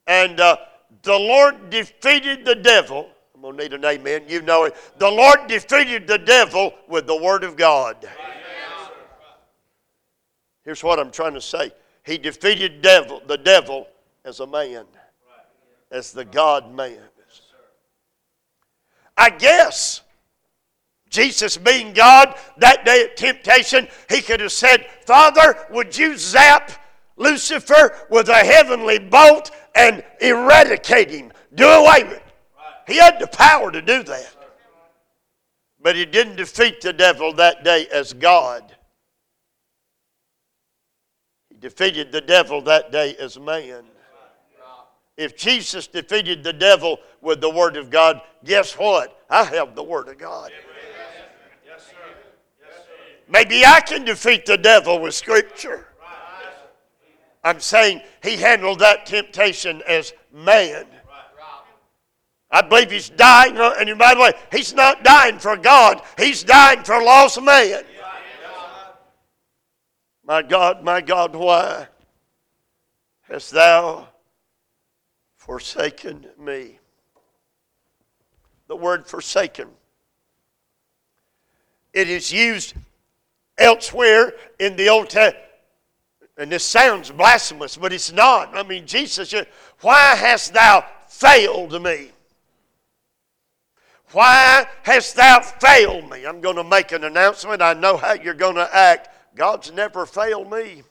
And 0.06 0.40
uh, 0.40 0.56
the 1.02 1.16
Lord 1.16 1.70
defeated 1.70 2.44
the 2.44 2.54
devil. 2.54 3.08
I'm 3.34 3.42
going 3.42 3.56
to 3.56 3.62
need 3.62 3.72
an 3.72 3.84
amen. 3.84 4.24
You 4.28 4.42
know 4.42 4.64
it. 4.64 4.74
The 4.98 5.10
Lord 5.10 5.46
defeated 5.46 6.06
the 6.06 6.18
devil 6.18 6.74
with 6.88 7.06
the 7.06 7.16
Word 7.16 7.44
of 7.44 7.56
God. 7.56 8.08
Here's 10.64 10.82
what 10.82 10.98
I'm 10.98 11.12
trying 11.12 11.34
to 11.34 11.40
say. 11.40 11.70
He 12.04 12.18
defeated 12.18 12.82
devil, 12.82 13.22
the 13.26 13.38
devil 13.38 13.86
as 14.24 14.40
a 14.40 14.46
man, 14.46 14.84
as 15.90 16.12
the 16.12 16.24
God 16.24 16.74
man. 16.74 16.98
I 19.16 19.30
guess 19.30 20.02
Jesus 21.08 21.56
being 21.56 21.92
God, 21.92 22.34
that 22.58 22.84
day 22.84 23.04
at 23.04 23.16
temptation, 23.16 23.88
he 24.08 24.20
could 24.20 24.40
have 24.40 24.52
said, 24.52 24.86
Father, 25.06 25.56
would 25.70 25.96
you 25.96 26.16
zap 26.18 26.72
Lucifer 27.16 27.96
with 28.10 28.28
a 28.28 28.34
heavenly 28.34 28.98
bolt 28.98 29.50
and 29.76 30.04
eradicate 30.20 31.10
him? 31.10 31.32
Do 31.54 31.66
away 31.66 32.04
with 32.04 32.12
it. 32.14 32.22
He 32.86 32.96
had 32.96 33.18
the 33.18 33.26
power 33.26 33.70
to 33.70 33.82
do 33.82 34.02
that. 34.02 34.34
But 35.80 35.96
he 35.96 36.04
didn't 36.04 36.36
defeat 36.36 36.80
the 36.80 36.92
devil 36.92 37.32
that 37.34 37.64
day 37.64 37.86
as 37.92 38.12
God 38.12 38.76
He 41.48 41.56
defeated 41.56 42.12
the 42.12 42.20
devil 42.20 42.60
that 42.62 42.92
day 42.92 43.16
as 43.16 43.38
man. 43.38 43.84
If 45.16 45.36
Jesus 45.36 45.86
defeated 45.86 46.44
the 46.44 46.52
devil 46.52 46.98
with 47.22 47.40
the 47.40 47.48
Word 47.48 47.76
of 47.76 47.88
God, 47.88 48.20
guess 48.44 48.74
what? 48.74 49.24
I 49.30 49.44
have 49.44 49.74
the 49.74 49.82
Word 49.82 50.08
of 50.08 50.18
God. 50.18 50.52
Maybe 53.28 53.64
I 53.64 53.80
can 53.80 54.04
defeat 54.04 54.46
the 54.46 54.58
devil 54.58 55.00
with 55.00 55.14
Scripture. 55.14 55.88
I'm 57.46 57.60
saying 57.60 58.00
he 58.24 58.36
handled 58.36 58.80
that 58.80 59.06
temptation 59.06 59.80
as 59.86 60.12
man. 60.32 60.84
I 62.50 62.60
believe 62.60 62.90
he's 62.90 63.08
dying, 63.08 63.56
and 63.56 63.96
by 63.96 64.14
the 64.14 64.20
way, 64.20 64.32
he's 64.50 64.74
not 64.74 65.04
dying 65.04 65.38
for 65.38 65.56
God, 65.56 66.02
he's 66.18 66.42
dying 66.42 66.82
for 66.82 67.00
lost 67.00 67.40
man. 67.40 67.84
My 70.24 70.42
God, 70.42 70.82
my 70.82 71.00
God, 71.00 71.36
why 71.36 71.86
hast 73.28 73.52
thou 73.52 74.08
forsaken 75.36 76.26
me? 76.36 76.80
The 78.66 78.74
word 78.74 79.06
forsaken. 79.06 79.68
It 81.92 82.10
is 82.10 82.32
used 82.32 82.74
elsewhere 83.56 84.32
in 84.58 84.74
the 84.74 84.88
Old 84.88 85.10
Testament. 85.10 85.45
And 86.38 86.52
this 86.52 86.64
sounds 86.64 87.10
blasphemous, 87.10 87.76
but 87.76 87.92
it's 87.92 88.12
not. 88.12 88.56
I 88.56 88.62
mean, 88.62 88.86
Jesus 88.86 89.34
Why 89.80 90.14
hast 90.14 90.52
thou 90.52 90.84
failed 91.08 91.82
me? 91.82 92.10
Why 94.12 94.66
hast 94.82 95.16
thou 95.16 95.40
failed 95.40 96.10
me? 96.10 96.26
I'm 96.26 96.40
going 96.40 96.56
to 96.56 96.64
make 96.64 96.92
an 96.92 97.04
announcement. 97.04 97.62
I 97.62 97.72
know 97.72 97.96
how 97.96 98.12
you're 98.12 98.34
going 98.34 98.56
to 98.56 98.68
act. 98.74 99.08
God's 99.34 99.72
never 99.72 100.06
failed 100.06 100.50
me. 100.50 100.82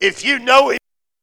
If 0.00 0.24
you 0.24 0.38
know 0.38 0.76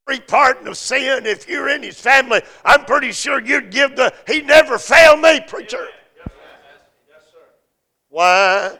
every 0.08 0.22
part 0.22 0.66
of 0.66 0.78
sin, 0.78 1.26
if 1.26 1.48
you're 1.48 1.70
in 1.70 1.84
his 1.84 2.00
family, 2.00 2.42
I'm 2.66 2.86
pretty 2.86 3.12
sure 3.12 3.42
you'd 3.42 3.70
give 3.70 3.96
the, 3.96 4.14
he 4.28 4.42
never 4.42 4.78
failed 4.78 5.22
me, 5.22 5.42
preacher. 5.48 5.88
Why 8.10 8.78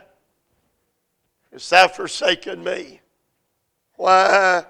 hast 1.52 1.70
thou 1.70 1.88
forsaken 1.88 2.62
me? 2.64 3.00
Why 3.96 4.64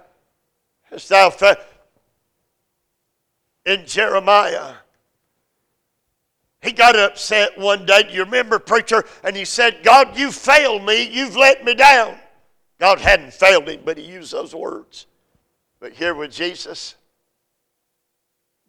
hast 0.90 1.08
thou 1.08 1.30
fa- 1.30 1.58
in 3.64 3.86
Jeremiah 3.86 4.74
he 6.62 6.70
got 6.70 6.94
upset 6.94 7.58
one 7.58 7.84
day. 7.84 8.08
You 8.10 8.22
remember, 8.22 8.60
preacher? 8.60 9.04
And 9.24 9.36
he 9.36 9.44
said, 9.44 9.82
God, 9.82 10.16
you 10.16 10.30
failed 10.30 10.84
me. 10.84 11.08
You've 11.10 11.36
let 11.36 11.64
me 11.64 11.74
down. 11.74 12.16
God 12.78 13.00
hadn't 13.00 13.34
failed 13.34 13.68
him, 13.68 13.80
but 13.84 13.98
he 13.98 14.04
used 14.04 14.32
those 14.32 14.54
words. 14.54 15.06
But 15.80 15.92
here 15.92 16.14
with 16.14 16.30
Jesus, 16.30 16.94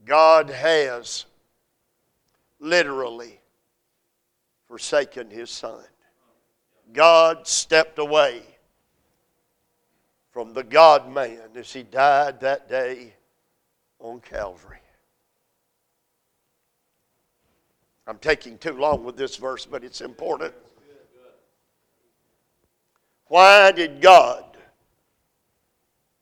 God 0.06 0.50
has 0.50 1.26
literally 2.60 3.40
forsaken 4.68 5.30
his 5.30 5.52
son. 5.52 5.84
God 6.94 7.48
stepped 7.48 8.00
away 8.00 8.44
from 10.32 10.54
the 10.54 10.64
God 10.64 11.12
man 11.12 11.50
as 11.56 11.74
he 11.74 11.84
died 11.84 12.40
that 12.42 12.70
day 12.70 13.14
on 14.00 14.20
Calvary. 14.20 14.78
I'm 18.06 18.18
taking 18.18 18.58
too 18.58 18.74
long 18.74 19.04
with 19.04 19.16
this 19.16 19.38
verse, 19.38 19.66
but 19.66 19.84
it's 19.84 20.02
important. 20.02 20.54
Why 23.28 23.72
did 23.72 24.02
God 24.02 24.58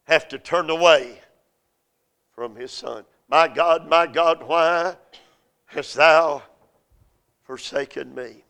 have 0.03 0.27
to 0.29 0.37
turn 0.37 0.69
away 0.69 1.19
from 2.33 2.55
his 2.55 2.71
son? 2.71 3.03
My 3.27 3.47
God, 3.47 3.89
my 3.89 4.07
God, 4.07 4.43
why 4.43 4.95
hast 5.65 5.95
thou 5.95 6.43
forsaken 7.43 8.13
me? 8.13 8.43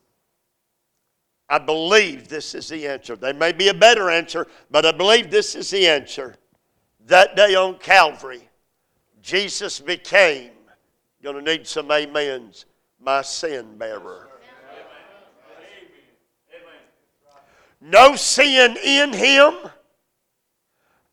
I 1.52 1.58
believe 1.58 2.30
this 2.30 2.56
is 2.56 2.70
the 2.70 2.88
answer. 2.88 3.18
There 3.18 3.34
may 3.34 3.52
be 3.52 3.68
a 3.68 3.74
better 3.74 4.10
answer, 4.10 4.48
but 4.72 4.86
I 4.86 4.94
believe 4.94 5.30
this 5.30 5.54
is 5.54 5.70
the 5.70 5.86
answer. 5.86 6.38
That 7.08 7.36
day 7.36 7.56
on 7.56 7.78
Calvary, 7.78 8.48
Jesus 9.22 9.82
became, 9.82 10.52
going 11.22 11.36
to 11.36 11.42
need 11.42 11.68
some 11.68 11.92
amens, 11.92 12.66
my 13.02 13.22
sin 13.22 13.78
bearer. 13.78 14.30
No 17.82 18.16
sin 18.16 18.78
in 18.78 19.12
him, 19.12 19.54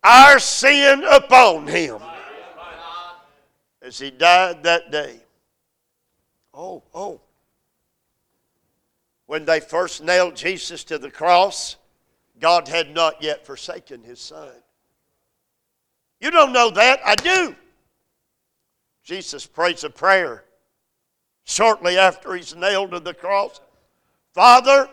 our 0.05 0.39
sin 0.39 1.03
upon 1.03 1.67
him. 1.67 1.99
As 3.83 3.99
he 3.99 4.13
died 4.13 4.63
that 4.63 4.93
day. 4.93 5.19
Oh, 6.55 6.85
oh. 6.95 7.21
When 9.29 9.45
they 9.45 9.61
first 9.61 10.03
nailed 10.03 10.37
Jesus 10.37 10.85
to 10.85 10.97
the 10.97 11.11
cross, 11.11 11.77
God 12.41 12.67
had 12.67 12.95
not 12.95 13.23
yet 13.23 13.45
forsaken 13.45 14.03
his 14.03 14.21
son. 14.21 14.49
You 16.19 16.31
don't 16.31 16.55
know 16.55 16.71
that. 16.71 17.01
I 17.05 17.15
do. 17.15 17.55
Jesus 19.05 19.45
prays 19.45 19.85
a 19.85 19.91
prayer 19.91 20.45
shortly 21.45 21.99
after 21.99 22.35
he's 22.35 22.57
nailed 22.57 22.93
to 22.93 23.01
the 23.01 23.13
cross. 23.13 23.61
Father, 24.33 24.89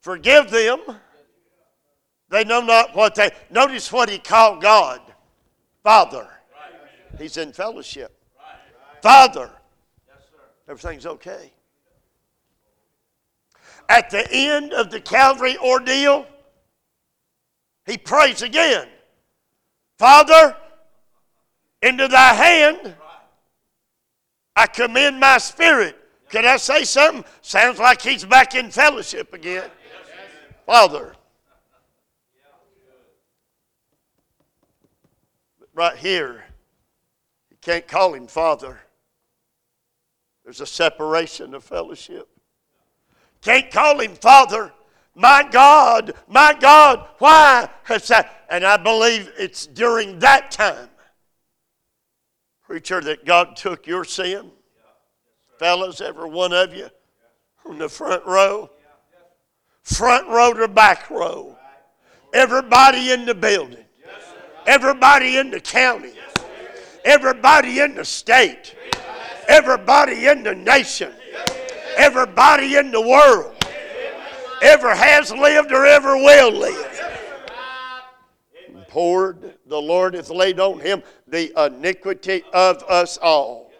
forgive 0.00 0.52
them. 0.52 0.78
They 2.28 2.44
know 2.44 2.60
not 2.60 2.94
what 2.94 3.16
they. 3.16 3.32
Notice 3.50 3.90
what 3.90 4.08
he 4.08 4.20
called 4.20 4.62
God 4.62 5.00
Father. 5.82 6.28
He's 7.18 7.36
in 7.38 7.52
fellowship. 7.52 8.14
Father. 9.02 9.50
Everything's 10.68 11.04
okay. 11.04 11.50
At 13.88 14.10
the 14.10 14.26
end 14.30 14.72
of 14.72 14.90
the 14.90 15.00
Calvary 15.00 15.56
ordeal, 15.58 16.26
he 17.86 17.96
prays 17.96 18.42
again 18.42 18.86
Father, 19.98 20.56
into 21.82 22.06
thy 22.08 22.34
hand 22.34 22.94
I 24.54 24.66
commend 24.66 25.20
my 25.20 25.38
spirit. 25.38 25.96
Can 26.30 26.44
I 26.44 26.56
say 26.56 26.84
something? 26.84 27.24
Sounds 27.42 27.78
like 27.78 28.02
he's 28.02 28.24
back 28.24 28.54
in 28.54 28.70
fellowship 28.70 29.32
again. 29.32 29.70
Father. 30.66 31.14
right 35.78 35.96
here, 35.96 36.44
you 37.52 37.56
can't 37.60 37.86
call 37.86 38.12
him 38.12 38.26
Father. 38.26 38.80
There's 40.42 40.60
a 40.60 40.66
separation 40.66 41.54
of 41.54 41.62
fellowship. 41.62 42.28
Can't 43.42 43.70
call 43.70 44.00
him 44.00 44.14
Father. 44.14 44.72
My 45.14 45.46
God, 45.50 46.12
my 46.28 46.56
God, 46.58 47.08
why 47.18 47.68
has 47.84 48.06
that? 48.08 48.44
And 48.50 48.64
I 48.64 48.76
believe 48.76 49.32
it's 49.36 49.66
during 49.66 50.20
that 50.20 50.50
time, 50.50 50.88
preacher, 52.62 53.00
that 53.00 53.24
God 53.24 53.56
took 53.56 53.86
your 53.86 54.04
sin. 54.04 54.50
Fellas, 55.58 56.00
every 56.00 56.30
one 56.30 56.52
of 56.52 56.72
you 56.72 56.88
on 57.66 57.78
the 57.78 57.88
front 57.88 58.24
row, 58.26 58.70
front 59.82 60.28
row 60.28 60.54
to 60.54 60.68
back 60.68 61.10
row, 61.10 61.56
everybody 62.32 63.10
in 63.10 63.26
the 63.26 63.34
building, 63.34 63.84
everybody 64.66 65.36
in 65.36 65.50
the 65.50 65.60
county, 65.60 66.12
everybody 67.04 67.80
in 67.80 67.96
the 67.96 68.04
state, 68.04 68.76
everybody 69.48 70.26
in 70.26 70.44
the 70.44 70.54
nation, 70.54 71.12
everybody 71.98 72.76
in 72.76 72.90
the 72.90 73.00
world 73.00 73.54
ever 74.62 74.94
has 74.94 75.32
lived 75.32 75.72
or 75.72 75.84
ever 75.84 76.16
will 76.16 76.52
live. 76.52 76.84
Poured 78.88 79.54
the 79.66 79.80
Lord 79.80 80.14
hath 80.14 80.30
laid 80.30 80.58
on 80.58 80.80
him 80.80 81.02
the 81.26 81.52
iniquity 81.66 82.42
of 82.52 82.82
us 82.84 83.18
all. 83.18 83.70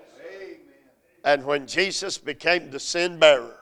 And 1.24 1.44
when 1.44 1.66
Jesus 1.66 2.18
became 2.18 2.70
the 2.70 2.80
sin 2.80 3.18
bearer, 3.18 3.56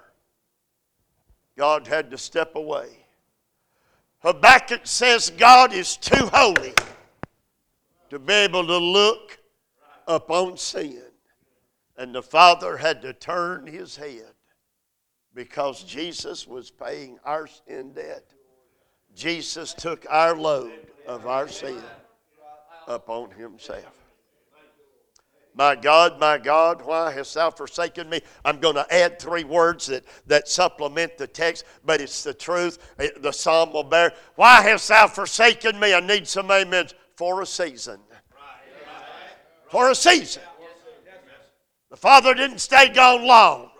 God 1.57 1.87
had 1.87 2.11
to 2.11 2.19
step 2.19 2.57
away. 2.57 2.89
Habakkuk 4.19 4.81
says 4.85 5.31
God 5.31 5.73
is 5.73 5.97
too 5.97 6.29
holy 6.33 6.75
to 8.11 8.19
be 8.19 8.33
able 8.33 8.67
to 8.67 8.77
look 8.77 9.39
upon 10.07 10.57
sin. 10.57 11.03
And 11.97 12.15
the 12.15 12.23
Father 12.23 12.77
had 12.77 13.01
to 13.03 13.13
turn 13.13 13.67
his 13.67 13.97
head 13.97 14.36
because 15.37 15.85
Jesus 15.85 16.49
was 16.49 16.71
paying 16.71 17.19
our 17.23 17.47
sin 17.47 17.93
debt. 17.93 18.25
Jesus 19.15 19.75
took 19.75 20.07
our 20.09 20.35
load 20.35 20.73
of 21.07 21.27
our 21.27 21.47
sin 21.47 21.81
upon 22.89 23.31
himself. 23.33 23.93
My 25.55 25.77
God, 25.77 26.19
my 26.19 26.39
God, 26.39 26.83
why 26.83 27.13
hast 27.13 27.35
thou 27.35 27.51
forsaken 27.51 28.09
me? 28.09 28.23
I'm 28.47 28.61
going 28.61 28.77
to 28.77 28.87
add 28.93 29.19
three 29.19 29.45
words 29.45 29.87
that, 29.87 30.05
that 30.27 30.49
supplement 30.49 31.19
the 31.19 31.27
text, 31.27 31.65
but 31.85 32.01
it's 32.01 32.23
the 32.25 32.35
truth. 32.35 32.79
The 33.21 33.33
psalm 33.33 33.73
will 33.73 33.85
bear. 33.85 34.13
Why 34.37 34.63
hast 34.63 34.89
thou 34.89 35.07
forsaken 35.07 35.79
me? 35.79 35.93
I 35.95 36.01
need 36.01 36.27
some 36.27 36.51
amens. 36.51 36.95
For 37.15 37.43
a 37.43 37.47
season. 37.47 38.01
For 39.71 39.91
a 39.91 39.95
season. 39.95 40.43
The 41.91 41.97
Father 41.97 42.35
didn't 42.35 42.59
stay 42.59 42.89
gone 42.89 43.27
long. 43.27 43.71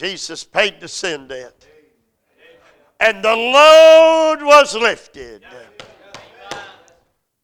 Jesus 0.00 0.44
paid 0.44 0.80
the 0.80 0.88
sin 0.88 1.28
debt. 1.28 1.66
And 3.00 3.22
the 3.22 3.36
load 3.36 4.38
was 4.40 4.74
lifted. 4.74 5.44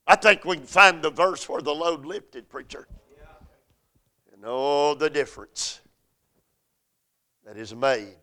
I 0.07 0.16
think 0.16 0.47
we 0.47 0.57
can 0.57 0.64
find 0.64 1.03
the 1.03 1.11
verse 1.11 1.47
where 1.51 1.61
the 1.61 1.75
load 1.75 2.07
lifted, 2.07 2.49
preacher. 2.49 2.88
And 4.33 4.42
oh, 4.47 4.95
the 4.95 5.11
difference 5.11 5.83
that 7.45 7.59
is 7.59 7.75
made 7.75 8.16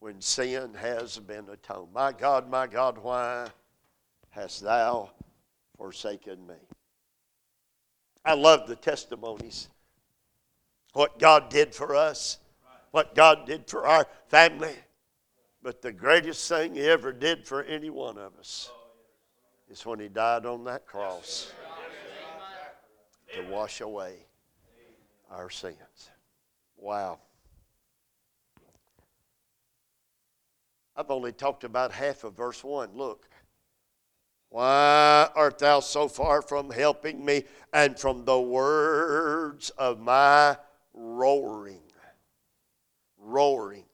when 0.00 0.20
sin 0.20 0.74
has 0.74 1.18
been 1.18 1.48
atoned. 1.48 1.94
My 1.94 2.12
God, 2.12 2.50
my 2.50 2.66
God, 2.66 2.98
why 2.98 3.48
hast 4.28 4.60
thou 4.60 5.12
forsaken 5.78 6.46
me? 6.46 6.56
I 8.22 8.34
love 8.34 8.68
the 8.68 8.76
testimonies. 8.76 9.70
What 10.92 11.18
God 11.18 11.48
did 11.48 11.74
for 11.74 11.96
us 11.96 12.39
what 12.90 13.14
God 13.14 13.46
did 13.46 13.68
for 13.68 13.86
our 13.86 14.06
family. 14.28 14.74
But 15.62 15.82
the 15.82 15.92
greatest 15.92 16.48
thing 16.48 16.74
He 16.74 16.82
ever 16.82 17.12
did 17.12 17.46
for 17.46 17.62
any 17.62 17.90
one 17.90 18.18
of 18.18 18.36
us 18.38 18.70
is 19.68 19.84
when 19.84 20.00
He 20.00 20.08
died 20.08 20.46
on 20.46 20.64
that 20.64 20.86
cross 20.86 21.52
to 23.34 23.42
wash 23.50 23.80
away 23.80 24.14
our 25.30 25.50
sins. 25.50 26.10
Wow. 26.76 27.18
I've 30.96 31.10
only 31.10 31.32
talked 31.32 31.64
about 31.64 31.92
half 31.92 32.24
of 32.24 32.36
verse 32.36 32.64
1. 32.64 32.90
Look. 32.94 33.26
Why 34.48 35.30
art 35.36 35.60
thou 35.60 35.78
so 35.78 36.08
far 36.08 36.42
from 36.42 36.70
helping 36.70 37.24
me 37.24 37.44
and 37.72 37.96
from 37.96 38.24
the 38.24 38.40
words 38.40 39.70
of 39.70 40.00
my 40.00 40.56
roaring? 40.92 41.89
Roaring. 43.20 43.84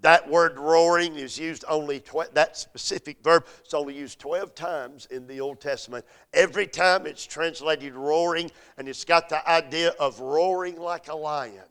That 0.00 0.28
word 0.28 0.58
roaring 0.58 1.16
is 1.16 1.38
used 1.38 1.64
only, 1.68 2.00
tw- 2.00 2.32
that 2.34 2.56
specific 2.56 3.22
verb 3.22 3.46
is 3.66 3.72
only 3.72 3.96
used 3.96 4.18
12 4.18 4.54
times 4.54 5.06
in 5.10 5.26
the 5.26 5.40
Old 5.40 5.60
Testament. 5.60 6.04
Every 6.34 6.66
time 6.66 7.06
it's 7.06 7.24
translated 7.26 7.94
roaring, 7.94 8.50
and 8.76 8.88
it's 8.88 9.04
got 9.04 9.28
the 9.28 9.48
idea 9.48 9.94
of 9.98 10.20
roaring 10.20 10.78
like 10.78 11.08
a 11.08 11.16
lion. 11.16 11.64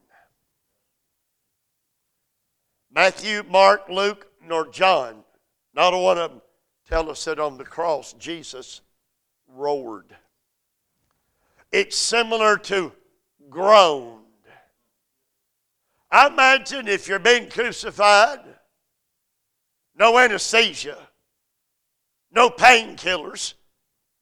Matthew, 2.91 3.43
Mark, 3.47 3.89
Luke, 3.89 4.27
nor 4.43 4.69
John, 4.69 5.23
not 5.75 5.93
a 5.93 5.97
one 5.97 6.17
of 6.17 6.31
them 6.31 6.41
tell 6.89 7.09
us 7.09 7.25
that 7.25 7.39
on 7.39 7.57
the 7.57 7.65
cross 7.65 8.13
Jesus 8.13 8.81
roared. 9.47 10.15
It's 11.71 11.97
similar 11.97 12.57
to 12.57 12.91
groan 13.49 14.24
I 16.15 16.27
imagine 16.27 16.87
if 16.87 17.09
you're 17.09 17.19
being 17.19 17.49
crucified, 17.49 18.39
no 19.99 20.17
anesthesia, 20.17 20.97
no 22.31 22.49
painkillers, 22.49 23.55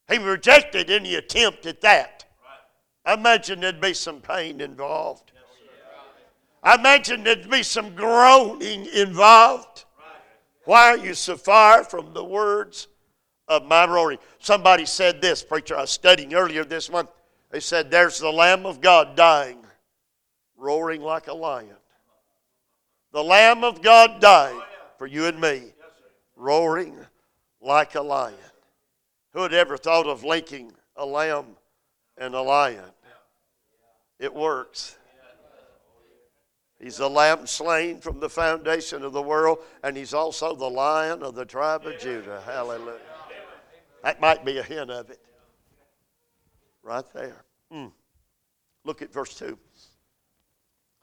he 0.10 0.18
rejected 0.18 0.90
any 0.90 1.14
attempt 1.14 1.68
at 1.68 1.82
that. 1.82 2.26
I 3.06 3.14
imagine 3.14 3.60
there'd 3.60 3.80
be 3.80 3.94
some 3.94 4.22
pain 4.22 4.60
involved. 4.60 5.34
I 6.64 6.74
imagine 6.74 7.24
there'd 7.24 7.48
be 7.48 7.62
some 7.62 7.94
groaning 7.94 8.88
involved. 8.88 9.86
Why 10.66 10.88
are 10.88 10.98
you 10.98 11.14
so 11.14 11.38
far 11.38 11.84
from 11.84 12.12
the 12.12 12.24
words 12.24 12.88
of 13.48 13.66
my 13.66 13.86
roaring? 13.86 14.18
Somebody 14.40 14.88
said 14.88 15.22
this, 15.22 15.44
preacher, 15.44 15.78
I 15.78 15.82
was 15.82 15.92
studying 15.92 16.34
earlier 16.34 16.66
this 16.66 16.90
month. 16.90 17.12
They 17.52 17.60
said, 17.60 17.92
There's 17.92 18.18
the 18.18 18.32
Lamb 18.32 18.66
of 18.66 18.82
God 18.82 19.16
dying 19.16 19.60
roaring 20.58 21.02
like 21.02 21.28
a 21.28 21.34
lion. 21.34 21.76
The 23.13 23.23
Lamb 23.23 23.63
of 23.63 23.84
God 23.84 24.19
died 24.19 24.60
for 24.97 25.06
you 25.06 25.28
and 25.28 25.39
me, 25.39 25.71
roaring 26.36 26.97
like 27.62 27.93
a 27.93 28.02
lion. 28.02 28.36
Who 29.34 29.43
had 29.43 29.54
ever 29.54 29.78
thought 29.78 30.08
of 30.08 30.23
linking 30.23 30.71
a 30.95 31.06
lamb 31.06 31.45
and 32.17 32.34
a 32.34 32.41
lion? 32.41 32.89
It 34.19 34.34
works. 34.34 34.97
He's 36.80 36.97
the 36.97 37.10
lamb 37.10 37.45
slain 37.45 38.02
from 38.02 38.19
the 38.19 38.30
foundation 38.30 39.04
of 39.04 39.13
the 39.13 39.21
world, 39.21 39.60
and 39.84 39.95
he's 39.95 40.15
also 40.15 40.56
the 40.56 40.69
lion 40.69 41.21
of 41.21 41.36
the 41.36 41.45
tribe 41.45 41.86
of 41.86 41.99
Judah. 41.99 42.41
Hallelujah. 42.45 42.99
That 44.04 44.19
might 44.19 44.43
be 44.43 44.58
a 44.58 44.63
hint 44.63 44.89
of 44.89 45.10
it. 45.12 45.19
Right 46.82 47.06
there. 47.13 47.45
Mm. 47.71 47.91
Look 48.84 49.02
at 49.02 49.13
verse 49.13 49.36
2. 49.36 49.58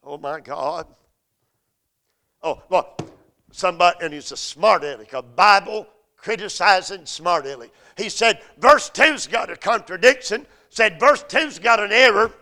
Oh 0.02 0.18
my 0.18 0.40
God. 0.40 0.86
Oh, 2.42 2.62
look. 2.70 3.02
Somebody, 3.52 3.98
and 4.02 4.14
he's 4.14 4.30
a 4.30 4.36
smart 4.36 4.84
aleck, 4.84 5.12
a 5.12 5.22
Bible 5.22 5.86
criticizing 6.16 7.04
smart 7.04 7.46
aleck. 7.46 7.70
He 7.96 8.08
said, 8.08 8.40
verse 8.58 8.90
2's 8.90 9.26
got 9.26 9.50
a 9.50 9.56
contradiction, 9.56 10.46
said 10.68 11.00
verse 11.00 11.24
2's 11.24 11.58
got 11.58 11.80
an 11.80 11.90
error. 11.90 12.32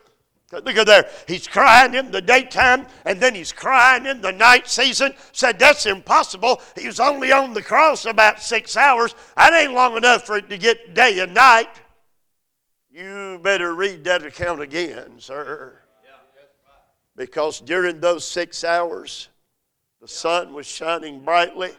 Look 0.51 0.77
at 0.77 0.87
there. 0.87 1.09
He's 1.27 1.47
crying 1.47 1.95
in 1.95 2.11
the 2.11 2.23
daytime 2.23 2.87
and 3.05 3.21
then 3.21 3.35
he's 3.35 3.53
crying 3.53 4.07
in 4.07 4.23
the 4.23 4.33
night 4.33 4.67
season. 4.67 5.13
Said 5.33 5.59
that's 5.59 5.85
impossible. 5.85 6.63
He 6.75 6.87
was 6.87 7.01
only 7.01 7.33
on 7.33 7.53
the 7.53 7.63
cross 7.63 8.07
about 8.07 8.41
six 8.41 8.75
hours. 8.75 9.15
That 9.37 9.53
ain't 9.53 9.75
long 9.75 9.99
enough 9.99 10.25
for 10.25 10.39
it 10.39 10.49
to 10.49 10.57
get 10.57 10.95
day 10.95 11.19
and 11.19 11.35
night. 11.35 11.69
You 12.91 13.39
better 13.43 13.75
read 13.75 14.05
that 14.05 14.25
account 14.25 14.63
again, 14.63 15.17
sir. 15.19 15.81
Because 17.15 17.61
during 17.61 18.01
those 18.01 18.25
six 18.25 18.65
hours, 18.65 19.29
the 20.01 20.09
sun 20.09 20.55
was 20.55 20.67
shining 20.67 21.25
brightly. 21.25 21.71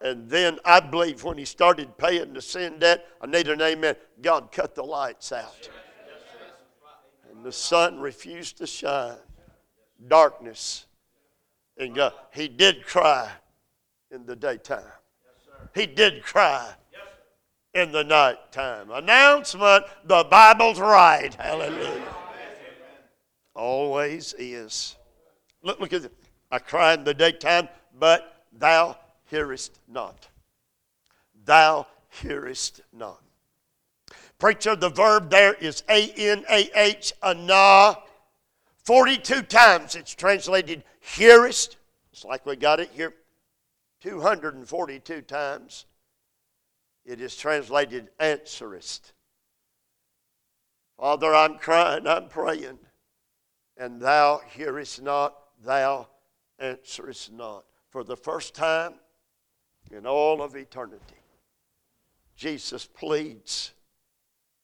And 0.00 0.28
then 0.28 0.58
I 0.64 0.80
believe 0.80 1.24
when 1.24 1.38
he 1.38 1.46
started 1.46 1.96
paying 1.96 2.34
the 2.34 2.42
sin 2.42 2.78
debt, 2.78 3.06
I 3.20 3.26
need 3.26 3.48
an 3.48 3.62
amen, 3.62 3.96
God 4.20 4.52
cut 4.52 4.74
the 4.74 4.82
lights 4.82 5.32
out 5.32 5.70
And 7.30 7.44
the 7.44 7.52
sun 7.52 8.00
refused 8.00 8.58
to 8.58 8.66
shine. 8.66 9.16
Darkness. 10.06 10.86
And 11.78 11.94
God, 11.94 12.12
he 12.32 12.48
did 12.48 12.84
cry 12.84 13.30
in 14.10 14.26
the 14.26 14.36
daytime. 14.36 14.82
he 15.74 15.86
did 15.86 16.22
cry 16.22 16.74
in 17.72 17.90
the 17.90 18.04
nighttime. 18.04 18.90
Announcement 18.90 19.84
the 20.04 20.24
Bible's 20.30 20.78
right. 20.78 21.34
Hallelujah. 21.34 22.14
Always 23.54 24.34
is. 24.38 24.96
Look, 25.62 25.80
look 25.80 25.92
at 25.92 26.04
it. 26.04 26.12
I 26.54 26.60
cry 26.60 26.94
in 26.94 27.02
the 27.02 27.14
daytime, 27.14 27.68
but 27.98 28.44
thou 28.52 28.96
hearest 29.24 29.80
not. 29.88 30.28
Thou 31.44 31.88
hearest 32.08 32.80
not. 32.92 33.20
Preacher, 34.38 34.76
the 34.76 34.88
verb 34.88 35.30
there 35.30 35.54
is 35.54 35.82
A 35.88 36.12
N 36.12 36.44
A 36.48 36.70
H, 36.76 37.12
anah. 37.24 37.96
42 38.84 39.42
times 39.42 39.96
it's 39.96 40.14
translated 40.14 40.84
hearest. 41.00 41.76
It's 42.12 42.24
like 42.24 42.46
we 42.46 42.54
got 42.54 42.78
it 42.78 42.90
here. 42.92 43.14
242 44.02 45.22
times 45.22 45.86
it 47.04 47.20
is 47.20 47.34
translated 47.34 48.10
answerest. 48.20 49.12
Father, 51.00 51.34
I'm 51.34 51.58
crying, 51.58 52.06
I'm 52.06 52.28
praying, 52.28 52.78
and 53.76 54.00
thou 54.00 54.40
hearest 54.54 55.02
not, 55.02 55.34
thou 55.60 56.06
answerest 56.58 57.32
not. 57.32 57.64
For 57.90 58.04
the 58.04 58.16
first 58.16 58.54
time 58.54 58.94
in 59.90 60.06
all 60.06 60.42
of 60.42 60.56
eternity, 60.56 61.00
Jesus 62.36 62.86
pleads 62.86 63.72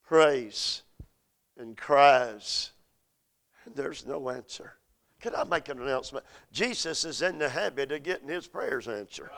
prays 0.05 0.83
and 1.57 1.77
cries, 1.77 2.73
and 3.65 3.75
there's 3.77 4.05
no 4.07 4.31
answer. 4.31 4.73
Can 5.21 5.35
I 5.37 5.45
make 5.45 5.69
an 5.69 5.81
announcement? 5.81 6.25
Jesus 6.51 7.05
is 7.05 7.23
in 7.23 7.39
the 7.39 7.49
habit 7.49 7.93
of 7.93 8.03
getting 8.03 8.29
his 8.29 8.47
prayers 8.47 8.89
answered. 8.89 9.31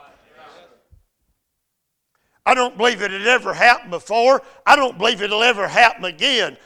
I 2.47 2.55
don't 2.55 2.77
believe 2.77 3.03
it 3.03 3.11
had 3.11 3.27
ever 3.27 3.53
happened 3.53 3.91
before. 3.91 4.43
I 4.67 4.77
don't 4.77 4.99
believe 4.99 5.23
it'll 5.23 5.43
ever 5.43 5.69
happen 5.69 6.05
again. 6.05 6.57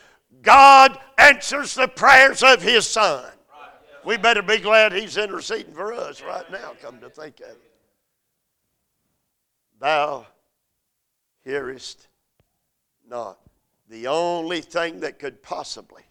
God 0.42 0.98
answers 1.18 1.74
the 1.74 1.88
prayers 1.88 2.42
of 2.42 2.62
his 2.62 2.86
son. 2.86 3.24
We 4.06 4.16
better 4.16 4.40
be 4.40 4.58
glad 4.58 4.92
he's 4.92 5.16
interceding 5.16 5.74
for 5.74 5.92
us 5.92 6.22
right 6.22 6.48
now, 6.48 6.74
come 6.80 7.00
to 7.00 7.10
think 7.10 7.40
of 7.40 7.50
it. 7.50 7.72
Thou 9.80 10.26
hearest 11.42 12.06
not 13.08 13.40
the 13.88 14.06
only 14.06 14.60
thing 14.60 15.00
that 15.00 15.18
could 15.18 15.42
possibly 15.42 16.04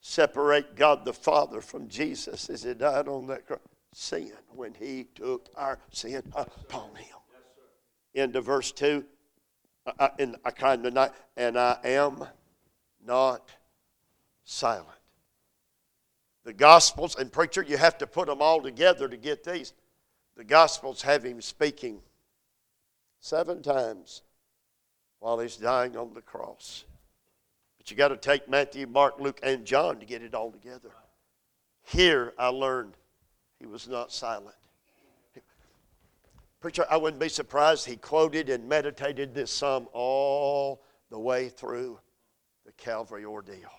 separate 0.00 0.76
God 0.76 1.06
the 1.06 1.14
Father 1.14 1.62
from 1.62 1.88
Jesus 1.88 2.50
is 2.50 2.64
He 2.64 2.74
died 2.74 3.08
on 3.08 3.28
that 3.28 3.46
cross. 3.46 3.60
Sin, 3.94 4.32
when 4.54 4.74
He 4.74 5.06
took 5.14 5.48
our 5.56 5.78
sin 5.90 6.22
upon 6.34 6.94
Him. 6.96 7.16
Into 8.12 8.42
verse 8.42 8.72
2, 8.72 9.02
I, 9.98 10.10
in, 10.18 10.36
I 10.44 10.50
kind 10.50 10.84
of 10.84 10.92
not, 10.92 11.14
and 11.34 11.58
I 11.58 11.78
am 11.84 12.26
not 13.02 13.48
silent. 14.44 14.88
The 16.44 16.52
Gospels, 16.52 17.16
and 17.16 17.32
preacher, 17.32 17.62
you 17.62 17.76
have 17.76 17.98
to 17.98 18.06
put 18.06 18.26
them 18.26 18.42
all 18.42 18.60
together 18.60 19.08
to 19.08 19.16
get 19.16 19.44
these. 19.44 19.72
The 20.36 20.44
Gospels 20.44 21.02
have 21.02 21.24
Him 21.24 21.40
speaking 21.40 22.00
seven 23.20 23.62
times 23.62 24.22
while 25.20 25.38
he's 25.38 25.56
dying 25.56 25.96
on 25.96 26.12
the 26.12 26.20
cross. 26.20 26.84
But 27.78 27.90
you 27.90 27.96
got 27.96 28.08
to 28.08 28.16
take 28.18 28.48
Matthew, 28.48 28.86
Mark, 28.86 29.18
Luke, 29.18 29.40
and 29.42 29.64
John 29.64 29.98
to 30.00 30.04
get 30.04 30.22
it 30.22 30.34
all 30.34 30.52
together. 30.52 30.90
Here 31.82 32.34
I 32.38 32.48
learned 32.48 32.92
he 33.58 33.66
was 33.66 33.88
not 33.88 34.12
silent. 34.12 34.54
Preacher, 36.60 36.84
I 36.90 36.98
wouldn't 36.98 37.20
be 37.20 37.28
surprised 37.28 37.86
he 37.86 37.96
quoted 37.96 38.50
and 38.50 38.68
meditated 38.68 39.34
this 39.34 39.50
psalm 39.50 39.86
all 39.92 40.82
the 41.10 41.18
way 41.18 41.48
through 41.48 41.98
the 42.66 42.72
Calvary 42.72 43.24
ordeal. 43.24 43.70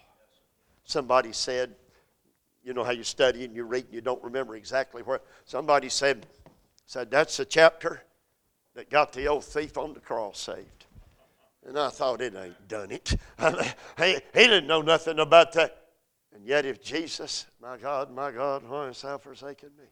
Somebody 0.83 1.31
said, 1.31 1.75
you 2.65 2.73
know 2.73 2.83
how 2.83 2.91
you 2.91 3.03
study 3.03 3.45
and 3.45 3.55
you 3.55 3.63
read 3.63 3.85
and 3.85 3.93
you 3.93 4.01
don't 4.01 4.21
remember 4.23 4.55
exactly 4.55 5.03
where. 5.03 5.21
Somebody 5.45 5.87
said, 5.87 6.25
said 6.87 7.11
that's 7.11 7.37
the 7.37 7.45
chapter 7.45 8.01
that 8.73 8.89
got 8.89 9.13
the 9.13 9.27
old 9.27 9.45
thief 9.45 9.77
on 9.77 9.93
the 9.93 9.99
cross 9.99 10.39
saved. 10.39 10.85
And 11.65 11.79
I 11.79 11.89
thought, 11.89 12.21
it 12.21 12.35
ain't 12.35 12.67
done 12.67 12.91
it. 12.91 13.15
he, 13.97 14.13
he 14.13 14.19
didn't 14.33 14.67
know 14.67 14.81
nothing 14.81 15.19
about 15.19 15.53
that. 15.53 15.85
And 16.33 16.45
yet, 16.45 16.65
if 16.65 16.83
Jesus, 16.83 17.45
my 17.61 17.77
God, 17.77 18.11
my 18.11 18.31
God, 18.31 18.67
why 18.67 18.87
hast 18.87 19.03
thou 19.03 19.17
forsaken 19.17 19.69
me? 19.77 19.85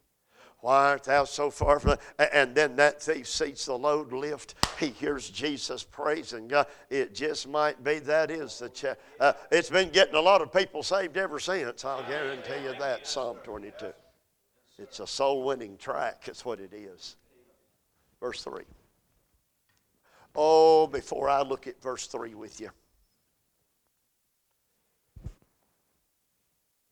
Why 0.63 0.91
art 0.91 1.03
thou 1.03 1.25
so 1.25 1.51
far 1.51 1.77
from 1.77 1.97
And 2.17 2.55
then 2.55 2.77
that 2.77 3.01
thief 3.01 3.27
sees 3.27 3.65
the 3.65 3.77
load 3.77 4.13
lift. 4.13 4.55
He 4.79 4.87
hears 4.87 5.29
Jesus 5.29 5.83
praising 5.83 6.47
God. 6.47 6.67
It 6.89 7.13
just 7.13 7.49
might 7.49 7.83
be 7.83 7.99
that 7.99 8.31
is 8.31 8.59
the 8.59 8.69
cha- 8.69 8.95
uh, 9.19 9.33
It's 9.51 9.69
been 9.69 9.89
getting 9.89 10.15
a 10.15 10.21
lot 10.21 10.41
of 10.41 10.53
people 10.53 10.81
saved 10.81 11.17
ever 11.17 11.37
since. 11.37 11.83
I'll 11.83 12.07
guarantee 12.07 12.63
you 12.63 12.73
that. 12.79 13.05
Psalm 13.05 13.39
22. 13.43 13.91
It's 14.77 15.01
a 15.01 15.05
soul 15.05 15.43
winning 15.43 15.75
track. 15.75 16.23
It's 16.27 16.45
what 16.45 16.61
it 16.61 16.73
is. 16.73 17.17
Verse 18.21 18.41
3. 18.41 18.63
Oh, 20.33 20.87
before 20.87 21.27
I 21.27 21.41
look 21.41 21.67
at 21.67 21.81
verse 21.81 22.07
3 22.07 22.35
with 22.35 22.61
you. 22.61 22.69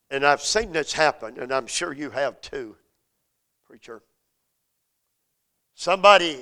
And 0.10 0.25
I've 0.25 0.41
seen 0.41 0.73
this 0.73 0.91
happen, 0.91 1.39
and 1.39 1.53
I'm 1.53 1.67
sure 1.67 1.93
you 1.93 2.10
have 2.10 2.41
too, 2.41 2.75
preacher. 3.71 4.01
Somebody 5.75 6.38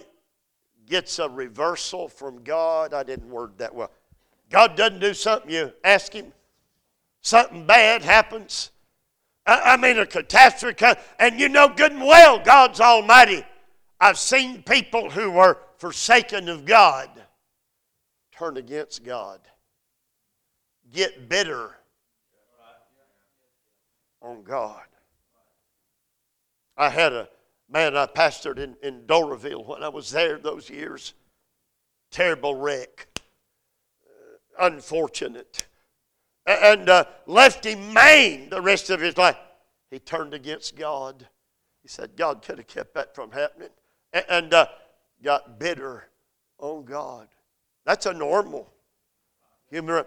gets 0.88 1.20
a 1.20 1.30
reversal 1.30 2.08
from 2.08 2.44
God. 2.44 2.92
I 2.92 3.04
didn't 3.04 3.30
word 3.30 3.60
that 3.60 3.76
well. 3.76 3.92
God 4.50 4.76
doesn't 4.76 5.00
do 5.00 5.14
something, 5.14 5.52
you 5.52 5.72
ask 5.84 6.12
Him. 6.12 6.34
Something 7.22 7.68
bad 7.68 8.02
happens. 8.02 8.72
I, 9.46 9.74
I 9.74 9.78
mean, 9.78 10.00
a 10.00 10.08
catastrophe, 10.08 10.84
and 11.20 11.40
you 11.40 11.50
know 11.50 11.70
good 11.70 11.92
and 11.92 12.02
well 12.02 12.40
God's 12.40 12.80
Almighty. 12.80 13.46
I've 14.02 14.18
seen 14.18 14.64
people 14.64 15.12
who 15.12 15.30
were 15.30 15.60
forsaken 15.78 16.50
of 16.50 16.66
God 16.66 17.12
turn 18.32 18.58
against 18.58 19.04
God, 19.04 19.40
get 20.92 21.30
bitter 21.30 21.76
on 24.20 24.42
God. 24.42 24.89
I 26.80 26.88
had 26.88 27.12
a 27.12 27.28
man 27.70 27.98
I 27.98 28.06
pastored 28.06 28.58
in, 28.58 28.78
in 28.82 29.02
Doraville 29.02 29.66
when 29.68 29.84
I 29.84 29.90
was 29.90 30.10
there 30.12 30.38
those 30.38 30.70
years. 30.70 31.14
Terrible 32.10 32.56
wreck. 32.56 33.08
Uh, 34.08 34.66
unfortunate. 34.66 35.68
and 36.46 36.90
uh, 36.90 37.04
left 37.28 37.66
him 37.66 37.94
maimed 37.94 38.52
the 38.52 38.62
rest 38.62 38.90
of 38.90 39.02
his 39.02 39.18
life. 39.18 39.36
He 39.92 40.00
turned 40.00 40.34
against 40.34 40.78
God. 40.78 41.28
He 41.82 41.90
said, 41.90 42.16
God 42.16 42.42
could 42.42 42.60
have 42.60 42.68
kept 42.68 42.94
that 42.94 43.14
from 43.14 43.32
happening. 43.32 43.70
And 44.14 44.54
uh, 44.54 44.68
got 45.22 45.60
bitter 45.60 46.06
on 46.60 46.86
God. 46.86 47.28
That's 47.86 48.06
a 48.06 48.14
normal 48.14 48.72
human. 49.70 50.06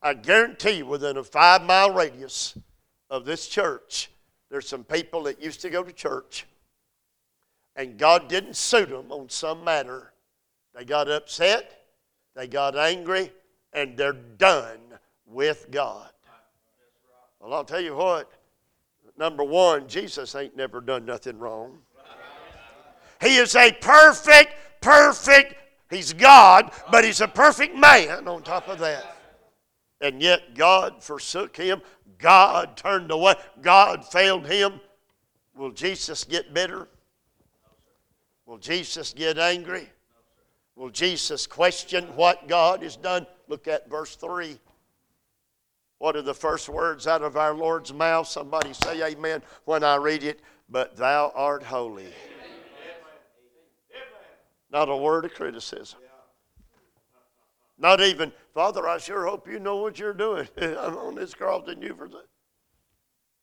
I 0.00 0.14
guarantee 0.14 0.78
you, 0.78 0.86
within 0.86 1.16
a 1.16 1.24
five 1.24 1.62
mile 1.62 1.92
radius 1.92 2.56
of 3.10 3.24
this 3.24 3.48
church, 3.48 4.08
there's 4.52 4.68
some 4.68 4.84
people 4.84 5.22
that 5.22 5.42
used 5.42 5.62
to 5.62 5.70
go 5.70 5.82
to 5.82 5.90
church 5.90 6.44
and 7.74 7.96
God 7.96 8.28
didn't 8.28 8.54
suit 8.54 8.90
them 8.90 9.10
on 9.10 9.30
some 9.30 9.64
matter. 9.64 10.12
They 10.74 10.84
got 10.84 11.10
upset, 11.10 11.86
they 12.36 12.48
got 12.48 12.76
angry, 12.76 13.32
and 13.72 13.96
they're 13.96 14.12
done 14.12 14.78
with 15.24 15.68
God. 15.70 16.10
Well, 17.40 17.54
I'll 17.54 17.64
tell 17.64 17.80
you 17.80 17.96
what. 17.96 18.30
Number 19.16 19.42
one, 19.42 19.88
Jesus 19.88 20.34
ain't 20.34 20.54
never 20.54 20.82
done 20.82 21.06
nothing 21.06 21.38
wrong. 21.38 21.78
He 23.22 23.36
is 23.36 23.56
a 23.56 23.72
perfect, 23.72 24.52
perfect, 24.82 25.54
he's 25.88 26.12
God, 26.12 26.72
but 26.90 27.04
he's 27.04 27.22
a 27.22 27.28
perfect 27.28 27.74
man 27.74 28.28
on 28.28 28.42
top 28.42 28.68
of 28.68 28.80
that. 28.80 29.16
And 30.02 30.20
yet 30.20 30.54
God 30.54 31.02
forsook 31.02 31.56
him. 31.56 31.80
God 32.22 32.76
turned 32.76 33.10
away. 33.10 33.34
God 33.60 34.06
failed 34.06 34.46
him. 34.46 34.80
Will 35.54 35.72
Jesus 35.72 36.24
get 36.24 36.54
bitter? 36.54 36.88
Will 38.46 38.58
Jesus 38.58 39.12
get 39.12 39.36
angry? 39.36 39.90
Will 40.76 40.88
Jesus 40.88 41.46
question 41.46 42.04
what 42.16 42.48
God 42.48 42.82
has 42.82 42.96
done? 42.96 43.26
Look 43.48 43.68
at 43.68 43.90
verse 43.90 44.16
3. 44.16 44.58
What 45.98 46.16
are 46.16 46.22
the 46.22 46.34
first 46.34 46.68
words 46.68 47.06
out 47.06 47.22
of 47.22 47.36
our 47.36 47.54
Lord's 47.54 47.92
mouth? 47.92 48.26
Somebody 48.26 48.72
say 48.72 49.02
amen 49.02 49.42
when 49.64 49.84
I 49.84 49.96
read 49.96 50.24
it. 50.24 50.40
But 50.68 50.96
thou 50.96 51.30
art 51.34 51.62
holy. 51.62 52.08
Not 54.72 54.88
a 54.88 54.96
word 54.96 55.26
of 55.26 55.34
criticism. 55.34 55.98
Not 57.78 58.00
even, 58.00 58.32
Father, 58.54 58.86
I 58.86 58.98
sure 58.98 59.26
hope 59.26 59.48
you 59.48 59.58
know 59.58 59.76
what 59.76 59.98
you're 59.98 60.12
doing. 60.12 60.46
I'm 60.60 60.96
on 60.96 61.14
this 61.14 61.32
for 61.32 61.62
that. 61.62 62.26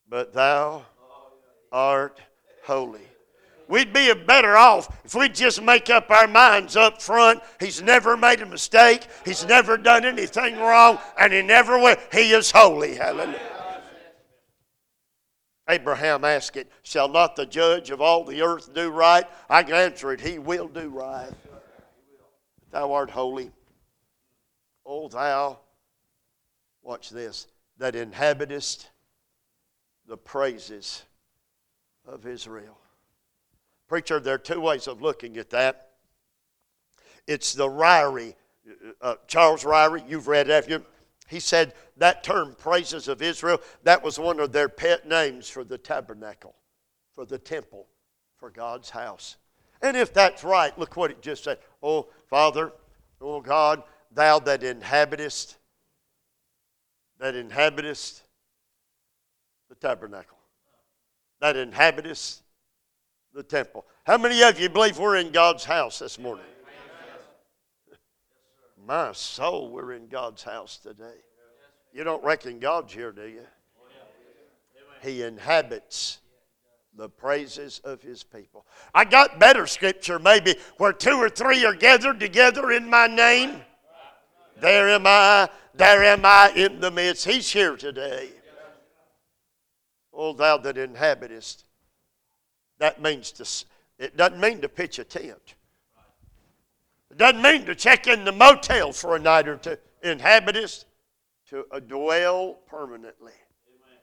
But 0.07 0.33
thou 0.33 0.85
art 1.71 2.19
holy. 2.63 3.01
We'd 3.67 3.93
be 3.93 4.11
better 4.13 4.57
off 4.57 5.05
if 5.05 5.13
we'd 5.13 5.35
just 5.35 5.61
make 5.61 5.91
up 5.91 6.09
our 6.09 6.27
minds 6.27 6.75
up 6.75 7.01
front. 7.01 7.41
He's 7.59 7.83
never 7.83 8.17
made 8.17 8.41
a 8.41 8.45
mistake. 8.45 9.07
He's 9.23 9.45
never 9.45 9.77
done 9.77 10.05
anything 10.05 10.57
wrong, 10.57 10.97
and 11.19 11.31
he 11.31 11.43
never 11.43 11.77
will. 11.77 11.95
He 12.11 12.31
is 12.31 12.49
holy. 12.49 12.95
Hallelujah. 12.95 13.39
Abraham 15.69 16.25
asked 16.25 16.57
it, 16.57 16.71
Shall 16.81 17.07
not 17.07 17.35
the 17.35 17.45
judge 17.45 17.91
of 17.91 18.01
all 18.01 18.23
the 18.23 18.41
earth 18.41 18.73
do 18.73 18.89
right? 18.89 19.25
I 19.47 19.61
can 19.61 19.75
answer 19.75 20.11
it, 20.11 20.21
He 20.21 20.39
will 20.39 20.67
do 20.67 20.89
right. 20.89 21.29
Thou 22.71 22.91
art 22.91 23.11
holy. 23.11 23.51
O 24.89 25.07
thou, 25.07 25.59
watch 26.81 27.11
this, 27.11 27.45
that 27.77 27.95
inhabitest 27.95 28.89
the 30.07 30.17
praises 30.17 31.03
of 32.07 32.25
Israel. 32.25 32.75
Preacher, 33.87 34.19
there 34.19 34.33
are 34.33 34.39
two 34.39 34.59
ways 34.59 34.87
of 34.87 34.99
looking 34.99 35.37
at 35.37 35.51
that. 35.51 35.91
It's 37.27 37.53
the 37.53 37.67
Ryrie, 37.67 38.33
uh, 38.99 39.15
Charles 39.27 39.63
Ryrie, 39.63 40.09
you've 40.09 40.27
read 40.27 40.47
that. 40.47 40.67
He 41.27 41.39
said 41.39 41.75
that 41.97 42.23
term, 42.23 42.55
praises 42.57 43.07
of 43.07 43.21
Israel, 43.21 43.61
that 43.83 44.03
was 44.03 44.17
one 44.17 44.39
of 44.39 44.51
their 44.51 44.69
pet 44.69 45.07
names 45.07 45.47
for 45.47 45.63
the 45.63 45.77
tabernacle, 45.77 46.55
for 47.13 47.27
the 47.27 47.37
temple, 47.37 47.85
for 48.37 48.49
God's 48.49 48.89
house. 48.89 49.37
And 49.83 49.95
if 49.95 50.15
that's 50.15 50.43
right, 50.43 50.77
look 50.79 50.97
what 50.97 51.11
it 51.11 51.21
just 51.21 51.43
said. 51.43 51.59
Oh, 51.83 52.07
Father, 52.27 52.71
oh 53.21 53.39
God, 53.41 53.83
thou 54.11 54.39
that 54.39 54.63
inhabitest, 54.63 55.57
that 57.19 57.35
inhabitest 57.35 58.23
the 59.69 59.75
tabernacle, 59.75 60.37
that 61.41 61.55
inhabitest 61.55 62.41
the 63.33 63.43
temple. 63.43 63.85
How 64.05 64.17
many 64.17 64.41
of 64.43 64.59
you 64.59 64.69
believe 64.69 64.97
we're 64.97 65.17
in 65.17 65.31
God's 65.31 65.63
house 65.63 65.99
this 65.99 66.17
morning? 66.17 66.45
My 68.87 69.11
soul, 69.11 69.69
we're 69.69 69.93
in 69.93 70.07
God's 70.07 70.41
house 70.41 70.77
today. 70.77 71.17
You 71.93 72.03
don't 72.03 72.23
reckon 72.23 72.59
God's 72.59 72.93
here, 72.93 73.11
do 73.11 73.27
you? 73.27 73.41
He 75.03 75.21
inhabits 75.21 76.19
the 76.95 77.07
praises 77.07 77.79
of 77.83 78.01
his 78.01 78.23
people. 78.23 78.65
I 78.93 79.05
got 79.05 79.39
better 79.39 79.67
scripture, 79.67 80.19
maybe, 80.19 80.55
where 80.77 80.91
two 80.91 81.15
or 81.15 81.29
three 81.29 81.63
are 81.65 81.73
gathered 81.73 82.19
together 82.19 82.71
in 82.71 82.89
my 82.89 83.07
name. 83.07 83.61
There 84.61 84.89
am 84.89 85.03
I, 85.05 85.49
there 85.73 86.03
am 86.03 86.25
I 86.25 86.51
in 86.55 86.79
the 86.79 86.91
midst. 86.91 87.25
He's 87.25 87.49
here 87.49 87.75
today. 87.75 88.29
O 90.13 90.33
thou 90.33 90.57
that 90.57 90.77
inhabitest 90.77 91.65
that 92.79 93.01
means 93.01 93.31
to, 93.33 93.65
it 94.03 94.17
doesn't 94.17 94.39
mean 94.39 94.61
to 94.61 94.69
pitch 94.69 94.99
a 94.99 95.03
tent. 95.03 95.55
It 97.11 97.17
doesn't 97.17 97.41
mean 97.41 97.65
to 97.65 97.75
check 97.75 98.07
in 98.07 98.23
the 98.23 98.31
motel 98.31 98.91
for 98.91 99.15
a 99.15 99.19
night 99.19 99.47
or 99.47 99.57
two. 99.57 99.77
Inhabitants 100.01 100.85
to 101.49 101.65
dwell 101.87 102.59
permanently. 102.67 103.33
Amen. 103.33 103.97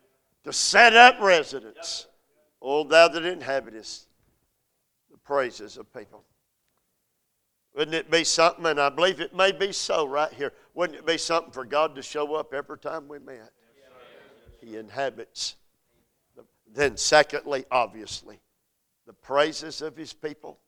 To 0.45 0.53
set 0.53 0.95
up 0.95 1.21
residence. 1.21 2.07
Yep. 2.07 2.14
O 2.62 2.85
thou 2.85 3.09
that 3.09 3.25
inhabitest 3.25 4.09
the 5.11 5.16
praises 5.19 5.77
of 5.77 5.92
people. 5.95 6.25
Wouldn't 7.77 7.95
it 7.95 8.11
be 8.11 8.25
something, 8.25 8.65
and 8.65 8.81
I 8.81 8.89
believe 8.89 9.21
it 9.21 9.37
may 9.37 9.53
be 9.53 9.71
so 9.71 10.07
right 10.07 10.33
here, 10.33 10.55
wouldn't 10.73 10.99
it 10.99 11.07
be 11.07 11.19
something 11.19 11.53
for 11.53 11.67
God 11.67 11.95
to 11.97 12.03
show 12.03 12.35
up 12.35 12.55
every 12.55 12.79
time 12.79 13.07
we 13.07 13.19
met? 13.19 13.53
He 14.62 14.77
inhabits. 14.79 15.57
Then, 16.73 16.97
secondly, 16.97 17.67
obviously, 17.71 18.41
the 19.07 19.12
praises 19.12 19.83
of 19.83 19.95
his 19.95 20.15
people? 20.15 20.59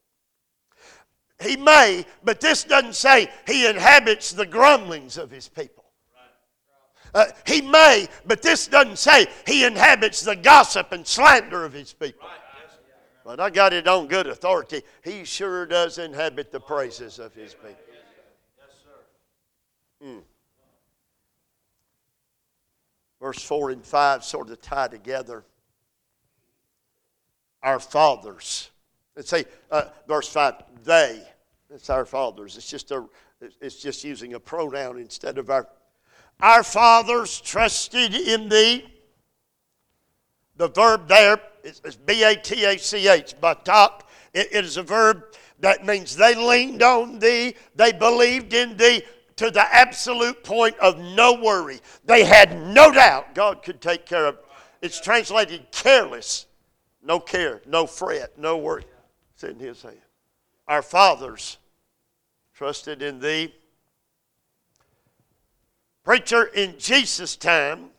He 1.43 1.57
may, 1.57 2.05
but 2.25 2.41
this 2.41 2.65
doesn't 2.65 2.95
say 2.95 3.31
he 3.47 3.67
inhabits 3.67 4.33
the 4.33 4.47
grumblings 4.47 5.17
of 5.17 5.31
his 5.31 5.49
people. 5.49 5.85
Uh, 7.15 7.27
he 7.47 7.63
may, 7.63 8.07
but 8.27 8.43
this 8.43 8.67
doesn't 8.67 8.99
say 8.99 9.27
he 9.47 9.65
inhabits 9.65 10.21
the 10.21 10.37
gossip 10.37 10.93
and 10.93 11.07
slander 11.07 11.65
of 11.65 11.73
his 11.73 11.95
people. 11.95 12.29
But 13.25 13.41
I 13.41 13.51
got 13.51 13.73
it 13.73 13.87
on 13.87 14.07
good 14.07 14.27
authority. 14.27 14.83
He 15.05 15.25
sure 15.25 15.67
does 15.67 15.99
inhabit 15.99 16.51
the 16.51 16.61
praises 16.61 17.19
of 17.19 17.35
his 17.35 17.55
people. 17.55 17.77
Mm. 20.05 20.23
Verse 23.21 23.43
4 23.43 23.71
and 23.71 23.85
5 23.85 24.25
sort 24.25 24.51
of 24.51 24.61
tie 24.61 24.89
together 24.89 25.45
our 27.63 27.81
fathers. 27.81 28.71
Let's 29.17 29.29
say, 29.29 29.45
uh, 29.71 29.87
verse 30.07 30.29
5, 30.29 30.55
they. 30.85 31.23
It's 31.71 31.91
our 31.91 32.05
fathers. 32.05 32.57
It's 32.57 32.71
just, 32.71 32.91
a, 32.93 33.05
it's 33.61 33.77
just 33.77 34.05
using 34.05 34.35
a 34.35 34.41
pronoun 34.41 34.99
instead 34.99 35.39
of 35.39 35.51
our. 35.51 35.69
Our 36.41 36.63
fathers 36.63 37.41
trusted 37.41 38.15
in 38.15 38.49
thee. 38.49 38.87
The 40.57 40.69
verb 40.69 41.09
there 41.09 41.41
is 41.85 41.97
B 41.97 42.23
A 42.23 42.37
T 42.37 42.65
A 42.65 42.79
C 42.79 43.09
H, 43.09 43.35
batak. 43.41 44.03
It 44.35 44.53
is 44.53 44.77
a 44.77 44.83
verb 44.83 45.25
that 45.61 45.85
means 45.85 46.15
they 46.15 46.35
leaned 46.35 46.83
on 46.83 47.19
thee, 47.19 47.55
they 47.75 47.93
believed 47.93 48.55
in 48.55 48.77
thee 48.77 49.03
to 49.37 49.51
the 49.51 49.75
absolute 49.75 50.45
point 50.45 50.77
of 50.79 50.99
no 50.99 51.41
worry. 51.41 51.81
They 52.05 52.25
had 52.25 52.61
no 52.69 52.93
doubt 52.93 53.35
God 53.35 53.63
could 53.63 53.81
take 53.81 54.07
care 54.07 54.27
of. 54.27 54.39
It's 54.83 55.01
translated 55.01 55.71
careless 55.73 56.47
no 57.03 57.19
care, 57.21 57.63
no 57.67 57.87
fret, 57.87 58.39
no 58.39 58.59
worry. 58.59 58.85
It's 59.35 59.45
in 59.45 59.59
His 59.59 59.83
hand. 59.83 59.97
Our 60.67 60.83
fathers 60.83 61.59
trusted 62.55 63.03
in 63.03 63.21
Thee. 63.21 63.55
Preacher, 66.05 66.45
in 66.45 66.79
Jesus' 66.79 67.37
time, 67.37 67.91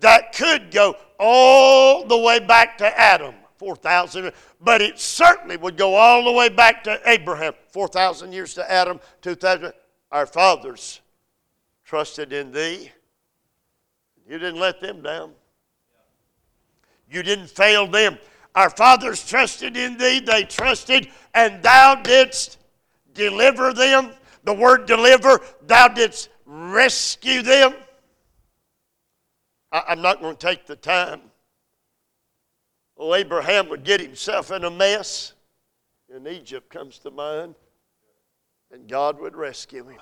that 0.00 0.34
could 0.34 0.70
go 0.70 0.96
all 1.18 2.06
the 2.06 2.18
way 2.18 2.40
back 2.40 2.78
to 2.78 3.00
Adam, 3.00 3.34
4,000, 3.58 4.32
but 4.60 4.80
it 4.80 4.98
certainly 4.98 5.56
would 5.56 5.76
go 5.76 5.94
all 5.94 6.24
the 6.24 6.32
way 6.32 6.48
back 6.48 6.82
to 6.84 7.00
Abraham, 7.06 7.54
4,000 7.68 8.32
years 8.32 8.54
to 8.54 8.70
Adam, 8.70 9.00
2,000. 9.22 9.72
Our 10.10 10.26
fathers 10.26 11.00
trusted 11.84 12.32
in 12.32 12.52
Thee. 12.52 12.90
You 14.28 14.38
didn't 14.38 14.60
let 14.60 14.80
them 14.80 15.02
down. 15.02 15.32
You 17.10 17.22
didn't 17.22 17.48
fail 17.48 17.86
them. 17.86 18.18
Our 18.54 18.70
fathers 18.70 19.26
trusted 19.26 19.76
in 19.76 19.96
thee, 19.96 20.20
they 20.20 20.44
trusted, 20.44 21.08
and 21.34 21.62
thou 21.62 21.96
didst 21.96 22.58
deliver 23.14 23.72
them. 23.72 24.12
The 24.44 24.54
word 24.54 24.86
deliver, 24.86 25.40
thou 25.66 25.88
didst 25.88 26.30
rescue 26.46 27.42
them. 27.42 27.74
I, 29.72 29.82
I'm 29.88 30.02
not 30.02 30.20
going 30.20 30.36
to 30.36 30.46
take 30.46 30.66
the 30.66 30.76
time. 30.76 31.20
Oh, 32.96 33.14
Abraham 33.14 33.68
would 33.70 33.84
get 33.84 34.00
himself 34.00 34.50
in 34.50 34.64
a 34.64 34.70
mess, 34.70 35.32
and 36.14 36.26
Egypt 36.28 36.70
comes 36.70 36.98
to 36.98 37.10
mind, 37.10 37.54
and 38.72 38.88
God 38.88 39.18
would 39.20 39.34
rescue 39.34 39.86
him. 39.88 39.98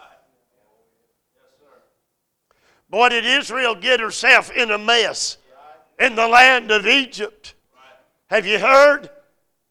Boy, 2.90 3.10
did 3.10 3.24
Israel 3.24 3.74
get 3.74 4.00
herself 4.00 4.50
in 4.50 4.70
a 4.70 4.78
mess 4.78 5.36
in 5.98 6.14
the 6.14 6.26
land 6.26 6.70
of 6.70 6.86
Egypt. 6.86 7.54
Have 8.30 8.46
you 8.46 8.58
heard? 8.58 9.10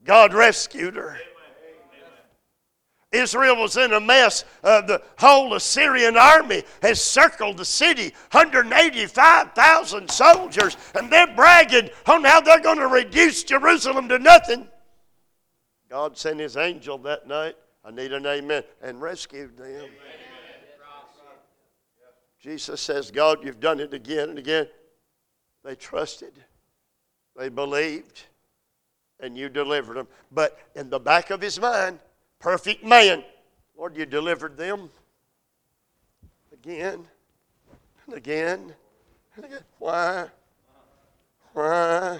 God 0.03 0.33
rescued 0.33 0.95
her. 0.95 1.17
Israel 3.11 3.55
was 3.55 3.77
in 3.77 3.93
a 3.93 3.99
mess. 3.99 4.43
Uh, 4.63 4.81
the 4.81 5.01
whole 5.17 5.53
Assyrian 5.53 6.17
army 6.17 6.63
has 6.81 7.01
circled 7.01 7.57
the 7.57 7.65
city, 7.65 8.13
185,000 8.31 10.11
soldiers, 10.11 10.75
and 10.93 11.11
they're 11.11 11.33
bragging 11.35 11.89
on 12.05 12.23
how 12.23 12.41
they're 12.41 12.59
going 12.59 12.79
to 12.79 12.87
reduce 12.87 13.43
Jerusalem 13.43 14.09
to 14.09 14.19
nothing. 14.19 14.67
God 15.89 16.17
sent 16.17 16.39
his 16.39 16.57
angel 16.57 16.97
that 16.99 17.27
night, 17.27 17.55
I 17.85 17.91
need 17.91 18.11
an 18.11 18.25
amen, 18.25 18.63
and 18.81 19.01
rescued 19.01 19.57
them. 19.57 19.67
Amen. 19.67 19.87
Jesus 22.39 22.81
says, 22.81 23.09
God, 23.09 23.43
you've 23.43 23.59
done 23.59 23.79
it 23.79 23.93
again 23.93 24.29
and 24.29 24.39
again. 24.39 24.67
They 25.63 25.75
trusted, 25.75 26.33
they 27.35 27.49
believed, 27.49 28.23
and 29.19 29.37
you 29.37 29.49
delivered 29.49 29.97
them. 29.97 30.07
But 30.31 30.57
in 30.75 30.89
the 30.89 30.99
back 30.99 31.29
of 31.29 31.41
his 31.41 31.59
mind, 31.59 31.99
perfect 32.39 32.83
man, 32.83 33.23
Lord, 33.77 33.95
you 33.95 34.05
delivered 34.05 34.57
them 34.57 34.89
again 36.51 37.05
and 38.05 38.15
again 38.15 38.73
and 39.35 39.45
again. 39.45 39.59
Why? 39.79 40.27
Why 41.53 42.19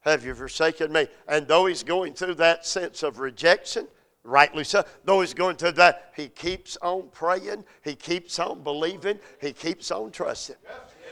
have 0.00 0.24
you 0.24 0.34
forsaken 0.34 0.92
me? 0.92 1.08
And 1.26 1.46
though 1.46 1.66
he's 1.66 1.82
going 1.82 2.14
through 2.14 2.34
that 2.34 2.66
sense 2.66 3.02
of 3.02 3.18
rejection, 3.18 3.88
rightly 4.24 4.64
so. 4.64 4.84
Though 5.04 5.20
he's 5.20 5.34
going 5.34 5.56
through 5.56 5.72
that, 5.72 6.12
he 6.16 6.28
keeps 6.28 6.76
on 6.82 7.08
praying, 7.12 7.64
he 7.82 7.94
keeps 7.94 8.38
on 8.38 8.62
believing, 8.62 9.18
he 9.40 9.52
keeps 9.52 9.90
on 9.90 10.10
trusting. 10.10 10.56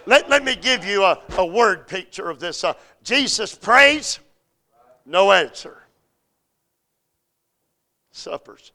Let, 0.06 0.28
let 0.30 0.44
me 0.44 0.54
give 0.54 0.84
you 0.84 1.02
a, 1.02 1.20
a 1.36 1.46
word 1.46 1.88
picture 1.88 2.30
of 2.30 2.38
this. 2.38 2.62
Uh, 2.62 2.74
Jesus 3.02 3.54
prays, 3.54 4.20
no 5.04 5.32
answer. 5.32 5.82
Suffers. 8.16 8.72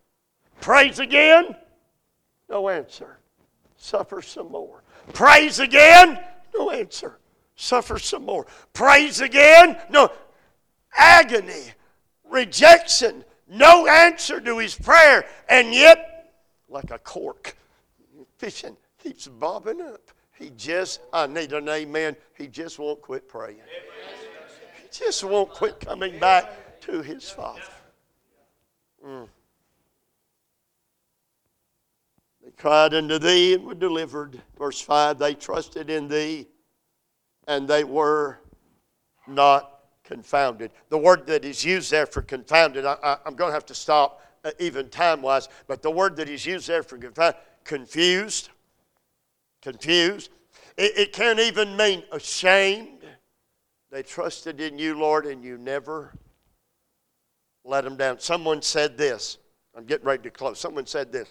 Prays 0.62 1.00
again, 1.00 1.56
no 2.48 2.70
answer. 2.70 3.18
Suffers 3.76 4.28
some 4.28 4.52
more. 4.52 4.84
Prays 5.14 5.58
again, 5.58 6.20
no 6.54 6.70
answer. 6.70 7.18
Suffers 7.56 8.06
some 8.06 8.24
more. 8.24 8.46
Prays 8.74 9.20
again, 9.20 9.78
no. 9.90 10.12
Agony, 10.96 11.74
rejection, 12.30 13.26
no 13.50 13.88
answer 13.88 14.40
to 14.40 14.60
his 14.60 14.76
prayer, 14.76 15.26
and 15.50 15.74
yet, 15.74 16.34
like 16.70 16.92
a 16.92 17.00
cork, 17.00 17.58
fishing 18.38 18.78
keeps 19.02 19.28
bobbing 19.28 19.82
up. 19.82 20.12
He 20.38 20.52
just, 20.56 21.02
I 21.12 21.26
need 21.26 21.52
an 21.54 21.68
amen. 21.68 22.16
He 22.38 22.48
just 22.48 22.78
won't 22.78 23.02
quit 23.02 23.28
praying. 23.28 23.62
He 24.82 24.88
just 24.92 25.24
won't 25.24 25.50
quit 25.50 25.80
coming 25.80 26.20
back 26.20 26.80
to 26.82 27.02
his 27.02 27.28
Father. 27.28 27.62
Mm. 29.06 29.28
They 32.44 32.52
cried 32.52 32.94
unto 32.94 33.20
thee 33.20 33.56
and 33.56 33.66
were 33.66 33.74
delivered. 33.74 34.42
Verse 34.58 34.82
5 34.82 35.18
They 35.18 35.34
trusted 35.34 35.90
in 35.90 36.08
thee 36.08 36.48
and 37.48 37.68
they 37.68 37.84
were 37.84 38.40
not 39.28 39.80
confounded. 40.04 40.72
The 40.90 40.98
word 40.98 41.26
that 41.28 41.46
is 41.46 41.64
used 41.64 41.92
there 41.92 42.06
for 42.06 42.22
confounded, 42.22 42.86
I, 42.86 43.18
am 43.26 43.36
going 43.36 43.50
to 43.50 43.54
have 43.54 43.66
to 43.68 43.76
stop 43.76 44.22
uh, 44.44 44.52
even 44.60 44.90
time 44.90 45.22
wise, 45.22 45.50
but 45.68 45.82
the 45.82 45.92
word 45.92 46.16
that 46.18 46.30
is 46.30 46.46
used 46.46 46.68
there 46.68 46.84
for 46.84 46.98
confounded, 46.98 47.40
confused 47.64 48.50
confused. 49.62 50.30
It, 50.78 50.98
it 50.98 51.14
can't 51.14 51.40
even 51.40 51.78
mean 51.78 52.04
ashamed. 52.12 53.00
They 53.92 54.04
trusted 54.04 54.60
in 54.62 54.80
you, 54.80 54.98
Lord, 54.98 55.26
and 55.26 55.44
you 55.44 55.58
never 55.58 56.14
let 57.64 57.84
them 57.84 57.96
down. 57.96 58.20
Someone 58.20 58.62
said 58.62 58.98
this. 58.98 59.38
I'm 59.76 59.86
getting 59.86 60.06
ready 60.06 60.24
to 60.24 60.32
close. 60.32 60.60
Someone 60.60 60.86
said 60.86 61.12
this. 61.12 61.30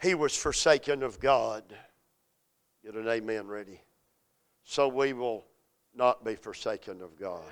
He 0.00 0.14
was 0.14 0.36
forsaken 0.36 1.02
of 1.02 1.20
God. 1.20 1.62
Get 2.84 2.94
an 2.94 3.08
amen 3.08 3.46
ready. 3.46 3.80
So 4.64 4.88
we 4.88 5.12
will 5.12 5.44
not 5.94 6.24
be 6.24 6.34
forsaken 6.34 7.00
of 7.02 7.18
God. 7.18 7.42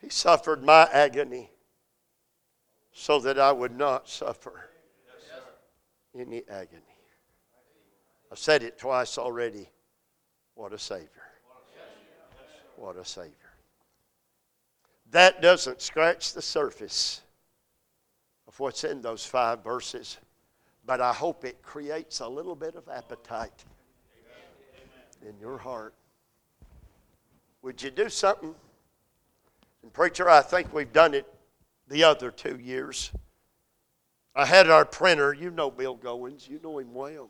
He 0.00 0.08
suffered 0.08 0.64
my 0.64 0.88
agony 0.92 1.50
so 2.92 3.20
that 3.20 3.38
I 3.38 3.52
would 3.52 3.76
not 3.76 4.08
suffer 4.08 4.70
any 6.18 6.42
agony. 6.48 6.82
I've 8.32 8.38
said 8.38 8.62
it 8.62 8.78
twice 8.78 9.18
already. 9.18 9.68
What 10.54 10.72
a 10.72 10.78
Savior. 10.78 11.29
What 12.80 12.96
a 12.96 13.04
Savior. 13.04 13.34
That 15.10 15.42
doesn't 15.42 15.82
scratch 15.82 16.32
the 16.32 16.40
surface 16.40 17.20
of 18.48 18.58
what's 18.58 18.84
in 18.84 19.02
those 19.02 19.22
five 19.22 19.62
verses, 19.62 20.16
but 20.86 20.98
I 20.98 21.12
hope 21.12 21.44
it 21.44 21.60
creates 21.62 22.20
a 22.20 22.26
little 22.26 22.54
bit 22.54 22.76
of 22.76 22.88
appetite 22.88 23.66
in 25.20 25.38
your 25.38 25.58
heart. 25.58 25.92
Would 27.60 27.82
you 27.82 27.90
do 27.90 28.08
something? 28.08 28.54
And, 29.82 29.92
preacher, 29.92 30.30
I 30.30 30.40
think 30.40 30.72
we've 30.72 30.90
done 30.90 31.12
it 31.12 31.26
the 31.86 32.02
other 32.04 32.30
two 32.30 32.56
years. 32.56 33.10
I 34.34 34.46
had 34.46 34.70
our 34.70 34.86
printer, 34.86 35.34
you 35.34 35.50
know 35.50 35.70
Bill 35.70 35.98
Goins, 35.98 36.48
you 36.48 36.58
know 36.62 36.78
him 36.78 36.94
well, 36.94 37.28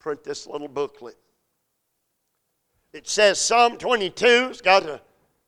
print 0.00 0.24
this 0.24 0.48
little 0.48 0.66
booklet. 0.66 1.16
It 2.94 3.08
says 3.08 3.40
Psalm 3.40 3.76
22, 3.76 4.50
it's 4.50 4.60
got 4.60 4.84
a 4.84 5.00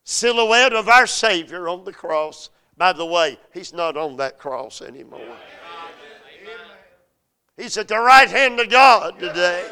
silhouette 0.03 0.73
of 0.73 0.89
our 0.89 1.07
Savior 1.07 1.69
on 1.69 1.85
the 1.85 1.93
cross. 1.93 2.49
By 2.75 2.91
the 2.91 3.05
way, 3.05 3.39
he's 3.53 3.71
not 3.71 3.95
on 3.95 4.17
that 4.17 4.37
cross 4.37 4.81
anymore. 4.81 5.21
He's 7.55 7.77
at 7.77 7.87
the 7.87 7.99
right 7.99 8.29
hand 8.29 8.59
of 8.59 8.69
God 8.69 9.17
today. 9.17 9.65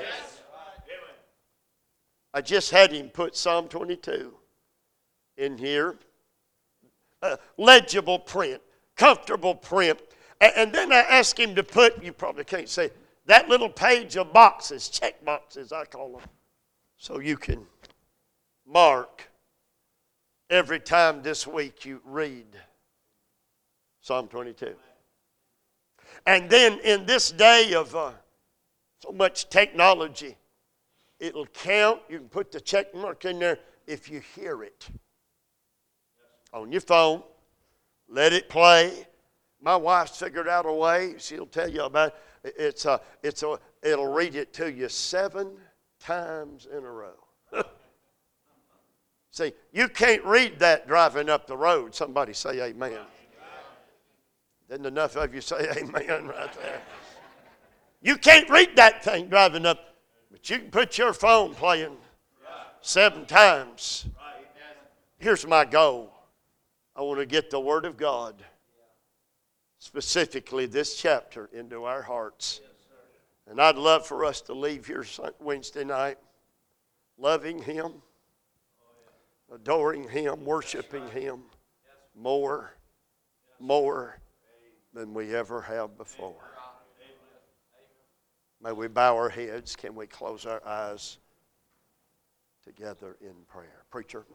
I 2.33 2.39
just 2.39 2.71
had 2.71 2.93
him 2.93 3.09
put 3.09 3.35
Psalm 3.35 3.67
22 3.67 4.33
in 5.35 5.57
here 5.57 5.97
legible 7.57 8.19
print, 8.19 8.61
comfortable 8.95 9.53
print. 9.53 9.99
And 10.39 10.71
then 10.71 10.93
I 10.93 10.99
asked 10.99 11.37
him 11.37 11.55
to 11.55 11.63
put, 11.63 12.01
you 12.01 12.13
probably 12.13 12.45
can't 12.45 12.69
say, 12.69 12.91
that 13.25 13.49
little 13.49 13.69
page 13.69 14.15
of 14.15 14.31
boxes, 14.31 14.87
check 14.87 15.25
boxes, 15.25 15.73
I 15.73 15.83
call 15.83 16.13
them, 16.13 16.21
so 17.05 17.19
you 17.19 17.37
can 17.37 17.63
mark 18.65 19.29
every 20.49 20.79
time 20.79 21.21
this 21.21 21.45
week 21.45 21.85
you 21.85 22.01
read 22.03 22.47
Psalm 24.01 24.27
22. 24.27 24.73
And 26.25 26.49
then 26.49 26.79
in 26.79 27.05
this 27.05 27.29
day 27.29 27.75
of 27.75 27.95
uh, 27.95 28.09
so 29.03 29.11
much 29.11 29.51
technology, 29.51 30.35
it'll 31.19 31.45
count. 31.45 32.01
You 32.09 32.17
can 32.17 32.27
put 32.27 32.51
the 32.51 32.59
check 32.59 32.95
mark 32.95 33.23
in 33.25 33.37
there 33.37 33.59
if 33.85 34.09
you 34.09 34.23
hear 34.33 34.63
it 34.63 34.89
on 36.53 36.71
your 36.71 36.81
phone, 36.81 37.21
let 38.09 38.33
it 38.33 38.49
play. 38.49 39.05
My 39.61 39.75
wife's 39.75 40.17
figured 40.17 40.47
out 40.47 40.65
a 40.65 40.73
way. 40.73 41.13
She'll 41.19 41.45
tell 41.45 41.69
you 41.69 41.83
about 41.83 42.15
it. 42.43 42.55
It's 42.57 42.85
a, 42.85 42.99
it's 43.21 43.43
a, 43.43 43.59
it'll 43.83 44.11
read 44.11 44.33
it 44.33 44.53
to 44.53 44.71
you 44.71 44.89
seven 44.89 45.51
times 46.05 46.67
in 46.71 46.83
a 46.83 46.91
row. 46.91 47.15
See, 49.31 49.53
you 49.73 49.89
can't 49.89 50.23
read 50.23 50.59
that 50.59 50.87
driving 50.87 51.29
up 51.29 51.47
the 51.47 51.57
road. 51.57 51.95
Somebody 51.95 52.33
say 52.33 52.61
amen. 52.61 52.99
Didn't 54.69 54.85
enough 54.85 55.15
of 55.15 55.33
you 55.33 55.41
say 55.41 55.67
amen 55.77 56.27
right 56.27 56.53
there? 56.53 56.81
You 58.01 58.17
can't 58.17 58.49
read 58.49 58.75
that 58.75 59.03
thing 59.03 59.27
driving 59.27 59.65
up, 59.65 59.79
but 60.31 60.49
you 60.49 60.59
can 60.59 60.69
put 60.69 60.97
your 60.97 61.11
phone 61.11 61.55
playing 61.55 61.97
seven 62.81 63.25
times. 63.25 64.05
Here's 65.17 65.47
my 65.47 65.65
goal 65.65 66.11
I 66.95 67.01
want 67.01 67.19
to 67.19 67.25
get 67.25 67.49
the 67.49 67.59
Word 67.59 67.85
of 67.85 67.97
God, 67.97 68.35
specifically 69.79 70.65
this 70.67 70.95
chapter, 70.95 71.49
into 71.51 71.83
our 71.83 72.03
hearts. 72.03 72.61
And 73.47 73.61
I'd 73.61 73.77
love 73.77 74.07
for 74.07 74.25
us 74.25 74.41
to 74.41 74.53
leave 74.53 74.87
here 74.87 75.05
Wednesday 75.39 75.83
night 75.83 76.17
loving 77.17 77.61
Him, 77.61 77.93
adoring 79.53 80.09
Him, 80.09 80.43
worshiping 80.45 81.07
Him 81.09 81.43
more, 82.15 82.73
more 83.59 84.19
than 84.93 85.13
we 85.13 85.35
ever 85.35 85.61
have 85.61 85.97
before. 85.97 86.51
May 88.61 88.71
we 88.71 88.87
bow 88.87 89.15
our 89.15 89.29
heads. 89.29 89.75
Can 89.75 89.93
we 89.95 90.07
close 90.07 90.45
our 90.45 90.65
eyes 90.65 91.19
together 92.63 93.17
in 93.21 93.33
prayer? 93.47 93.83
Preacher. 93.91 94.25